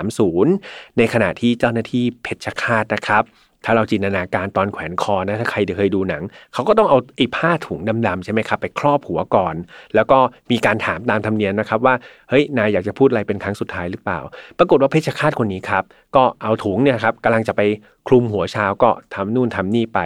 [0.10, 3.24] 1930 ในขณะที่เจ้าหน้าที่เพชฌฆาตนะครับ
[3.66, 6.24] ถ้าเราจินตนาการตอนแขวนคอนะถ้าใครเคยดูหนัง
[6.54, 9.56] เขาก็ต้องเอาไอ้ผ้าถุงดำๆใช่ไหมครับ ไปครอบหัวก่อน
[9.96, 10.20] แล้วก็
[10.52, 11.96] มีการถามตามธรรมเนียมนะครับว่า
[12.30, 14.20] เฮ้ยนายอยากจะพูดอะไรเป็นครั้งสุดท้ายหรือเปล่า
[14.58, 15.84] ปรากฏว่าเพชฌฆาตคนนี้ครับ
[16.16, 17.62] ก็เอาถุงเนี่ยครับกำลังจะไป
[18.08, 20.00] คลุมหัวชาวก็ทำนู่นทำนี่ไป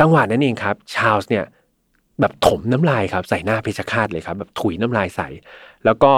[0.00, 1.44] จังหวะนั้นเองครับ ชาลส์เนี่ย
[2.20, 5.28] แบบถมน้ำลายครับใส่หน้าเพชฌฆาตเลยครับแบบถุยน้ำลายใส่
[5.84, 6.12] แล้วก็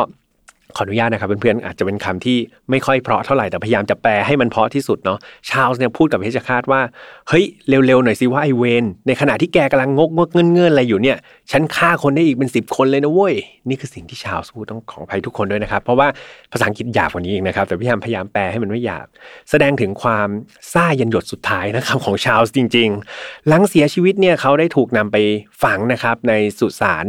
[0.76, 2.37] ขออนุญาตนะครับเพื่อนๆอาจจะเป็นคำที่
[2.70, 6.80] ไม่ค่อยเพราะเท่าไหร่แต่พยายามจะแปลให้มันเพราะที่สุดเนาะชาลส์เนี่ยพูดกับเพชฌฆาตว่า
[7.28, 11.16] เฮ้ยเร็วๆหน่อยสิว่าไอเวนในขณะที่แกกำลังงกงกเงินเงินอะไรอยู่เนี่ย
[11.50, 13.35] ฉันฆ่าคนได้อีกเป็นสิบคนเลยนะเว้ย
[13.68, 16.09] นี่คือสิ่งที่ชาลส์พูดต้องของภัยทุกคนด้วยนะครับเพราะว่า
[16.52, 19.06] ภาษาอังกฤษหยาบกว่านี้เองนะครับแต่พยายามพยายามแปลให้มันไม่หยาบ
[19.50, 20.28] แสดงถึงความ
[20.72, 25.16] ซ่ายันหยดสุดท้ายนะครับของชาลส์จริง ๆ หลังเสียชีวิตเนี่ยเขาได้ถูกนำไป
[25.62, 27.06] ฝังนะครับในสุสาน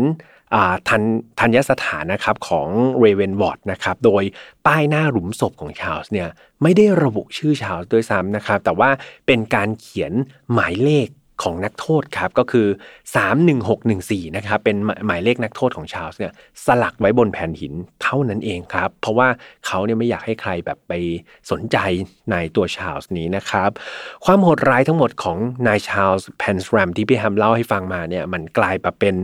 [0.89, 1.01] ทัน
[1.39, 2.67] ทัญสถานนะครับของ
[2.99, 4.23] เรเวนวอร์ดนะครับโดย
[4.65, 6.29] ป้ายหน้าหลุมศพของชาลส์เนี่ย
[6.61, 8.89] ไม่ได้ระบุชื่อชาลส์ด้วยซ้ำนะครับแต่ว่า
[9.27, 10.13] เป็นการเขียน
[10.53, 11.07] หมายเลข
[11.43, 12.67] ของนักโทษครับก็คือ
[13.51, 16.33] 31614นะครับเป็นหมายเลขนักโทษของชาลส์เนี่ย
[16.65, 17.73] สลักไว้บนแผ่นหิน
[18.03, 19.27] เท่านั้นเองครับ เพราะว่า
[19.67, 20.93] เขาเนี่ยไม่อยากให้ใครแบบไป
[21.51, 21.77] สนใจ
[22.31, 23.69] ในตัวชาลส์นี้นะครับ
[24.25, 29.15] ความโหดร้ายทั้งหมดของนายชาลส์แพนสแรมที่พี่แฮมเล่าให้ฟังมาเนี่ยมันกลายมาเป็น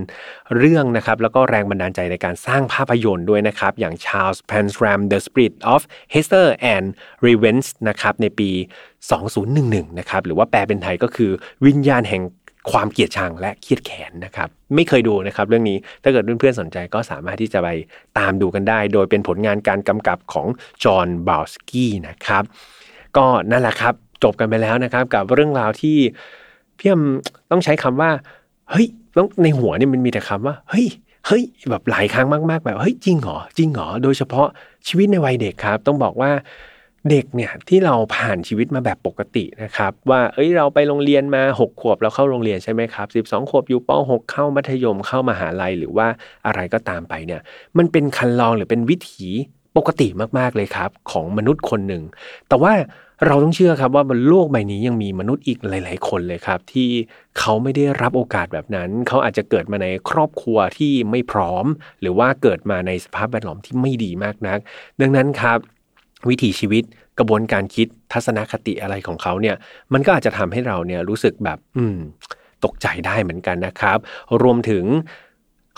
[0.58, 5.82] เรื่องนะครับแล้วก็แรงบันดาลใจในการสร้างภาพยนตร์ด้วยนะครับ อย่าง Charles p a n s r a m The Spirit of
[6.14, 6.86] Hester and
[7.26, 8.52] Revenge นะครับในปี
[9.06, 11.32] 2011 นะครับ หรือว่าแปลเป็นไทยก็คือ
[11.66, 12.24] วิญญาณแห่ง
[12.72, 17.68] ความเกลียดชังและเครียดแค้นนะครับ ไม่เคยดูนะครับ เรื่องนี้ถ้าเกิดเพื่อนๆสนใจก็สามารถที่จะไป
[18.18, 20.48] ตามดูกันได้ โดยเป็นผลงานการกำกับของ
[20.84, 22.44] จอห์นบาวสกี้นะครับ
[23.18, 25.98] ก็นั่นแหละครับจบกันไปแล้วนะครับ กับเรื่องราวที่
[26.78, 27.02] พี่ยม
[27.52, 28.12] ต้องใช้คำว่า
[28.72, 30.88] เฮ้ยต้องในหัวเนี่ยมันมีแต่คำว่า เฮ้ย
[31.28, 34.48] เฮ้ยแบบหลายครั้งมากๆ แบบเฮ้ยจริงเหรอจริงเหรอโดยเฉพาะ
[34.88, 36.32] ชีวิตในวัยเด็กครับ ต้องบอกว่า
[37.12, 46.08] เด็กเนี่ยที่เราผ่านชีวิตมาแบบปกตินะครับ ว่าเอ้ยเราไปโรงเรียนมา 6 ขวบเราเข้าโรงเรียนใช่ไหมครับ12 ขวบอยู่ป .6 เข้ามัธยมเข้ามาหาลัยหรือว่า
[46.48, 47.42] อะไรก็ตามไปเนี่ย
[47.78, 49.28] มันเป็นคันลองหรือเป็นวิถี
[49.78, 52.04] ปกติมากๆเลยครับ ของมนุษย์คนหนึ่ง
[52.50, 52.74] แต่ว่า
[53.28, 56.90] เราต้องเชื่อครับว่าบนโลกใบนี้ยังมีมนุษย์อีกหลาย ๆ คนเลยครับ ที่
[57.40, 61.66] เขาไม่ได้รับโอกาสแบบนั้น เขาอาจจะเกิดมาในครอบครัวที่ไม่พร้อม
[62.02, 64.60] หรือว่าเกิดมาในสภาพแวดล้อมที่ไม่ดีมากนัก
[65.02, 65.60] ดังนั้นครับ
[66.30, 66.84] วิถีชีวิต
[67.20, 69.56] กระบวนการคิดทัศนคติอะไรของเขาเนี่ย
[69.94, 71.98] มันก็อาจจะทำให้เราเนี่ยรู้สึกแบบ อืม
[72.66, 73.98] ตกใจได้เหมือนกันนะครับ
[74.44, 74.84] รวมถึง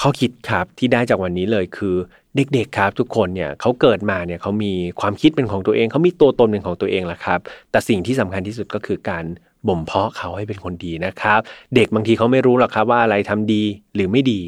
[0.02, 1.96] ข้อคิดครับที่ได้จากวันนี้เลยคือ
[2.36, 7.40] เด็กๆครับทุกคนเนี่ยเขาเกิดมาเนี่ยเขามีความคิดเป็นของตัวเองเขามีตัวตนเป็นของตัวเองแหละครับ
[7.72, 9.26] แต่สิ่งที่สำคัญที่สุดก็คือการ
[9.68, 11.40] บ่มเพาะเขาให้เป็นคนดีนะครับ
[11.76, 13.64] เด็กบางทีเขาไม่รู้หรอกครับว่าอะไรทำดี
[13.96, 14.42] หรือไม่ดี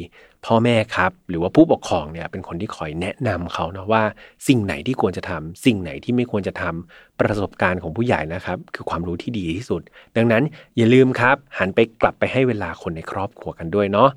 [0.46, 4.02] พ่อแม่ครับ หรือว่าผู้ปกครองเนี่ยเป็นคนที่คอยแนะนำเขาเนาะว่า
[4.48, 9.82] สิ่งไหนที่ควรจะทำสิ่งไหนที่ไม่ควรจะทำประสบการณ์ของผู้ใหญ่นะครับ คือความรู้ที่ดีที่สุด
[10.16, 10.42] ดังนั้น
[10.76, 14.08] อย่าลืมครับ หันไปกลับไปให้เวลาคนในครอบครัวกันด้วยเนาะ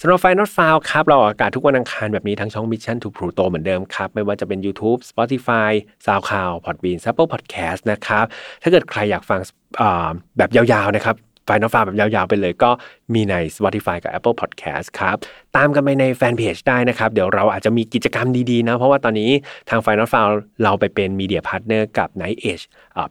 [0.00, 5.70] สำหรับ File Not Found ครับ เราออกอากาศทุกวันอังคารแบบนี้ทั้งช่อง Mission to Pluto เหมือนเดิมครับ ไม่ว่าจะเป็น YouTube Spotify
[6.06, 8.24] SoundCloud Podbean Apple Podcast นะครับ
[8.62, 9.40] ถ้าเกิดใครอยากฟัง
[10.38, 11.16] แบบยาวๆนะครับ
[11.48, 12.70] File Not Found แบบยาวๆไปเลยก็
[13.14, 15.16] มีใน Spotify กับ Apple Podcast ครับ
[15.56, 19.30] ตามกันไปในแฟนเพจได้นะครับ เดี๋ยวเราอาจจะมีกิจกรรมดีๆนะ เพราะว่าตอนนี้
[19.70, 20.28] ทาง File Not Found
[20.62, 22.64] เราไปเป็น media partner กับ Night Edge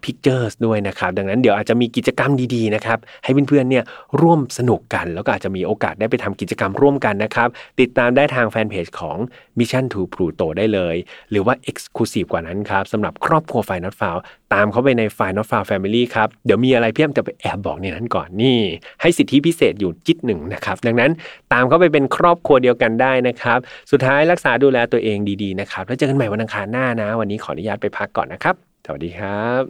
[0.03, 3.83] Pictures ด้วยนะครับ ดังนั้นเดี๋ยวอาจจะมีกิจกรรมดีๆนะครับ ให้เพื่อนๆเนี่ย
[4.21, 9.17] ร่วมสนุกกัน แล้วก็อาจจะมีโอกาสได้ไปทำกิจกรรมร่วมกันนะครับ ติดตามได้ทางแฟนเพจของ
[9.59, 10.95] Mission to Pluto ได้เลย
[11.31, 14.17] หรือว่า Exclusive กว่านั้นครับสำหรับครอบครัว Final f i l
[14.53, 18.59] ตามเข้าไปใน Final f i l Family ครับ เดี๋ยวมีอะไรเพี่มจะไปแอบบอกในนั้นก่อนนี่
[19.01, 21.11] ให้สิทธิพิเศษอยู่จิตหนึ่งนะครับ ดังนั้น
[21.53, 23.59] ตามเข้าไปเป็นครอบครัวเดียวกันได้นะครับ
[23.91, 28.55] สุดท้ายรักษาดูแลตัวเองดีๆนะครับ แล้วเจอกันใหม่วันอังคารหน้านะ วันนี้ขออนุญาตไปพักก่อนนะครับ
[28.85, 29.63] สวัสดีครับ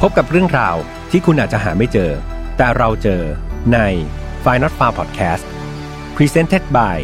[0.00, 0.76] พบกับเรื่องราว
[1.10, 2.10] ที่คุณอาจจะหาไม่เจอ
[2.56, 3.22] แต่เราเจอ
[3.72, 3.78] ใน
[4.44, 5.44] f i n a l f a r Podcast
[6.16, 6.98] Presented by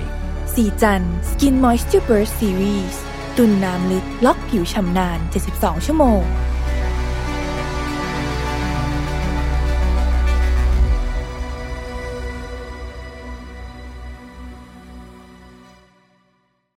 [0.54, 2.96] สีจัน Skin Moisture Burst Series
[3.36, 5.18] ตุนน้ำลึกล็อกผิวชำนาน
[5.52, 6.22] 72 ชั่วโมง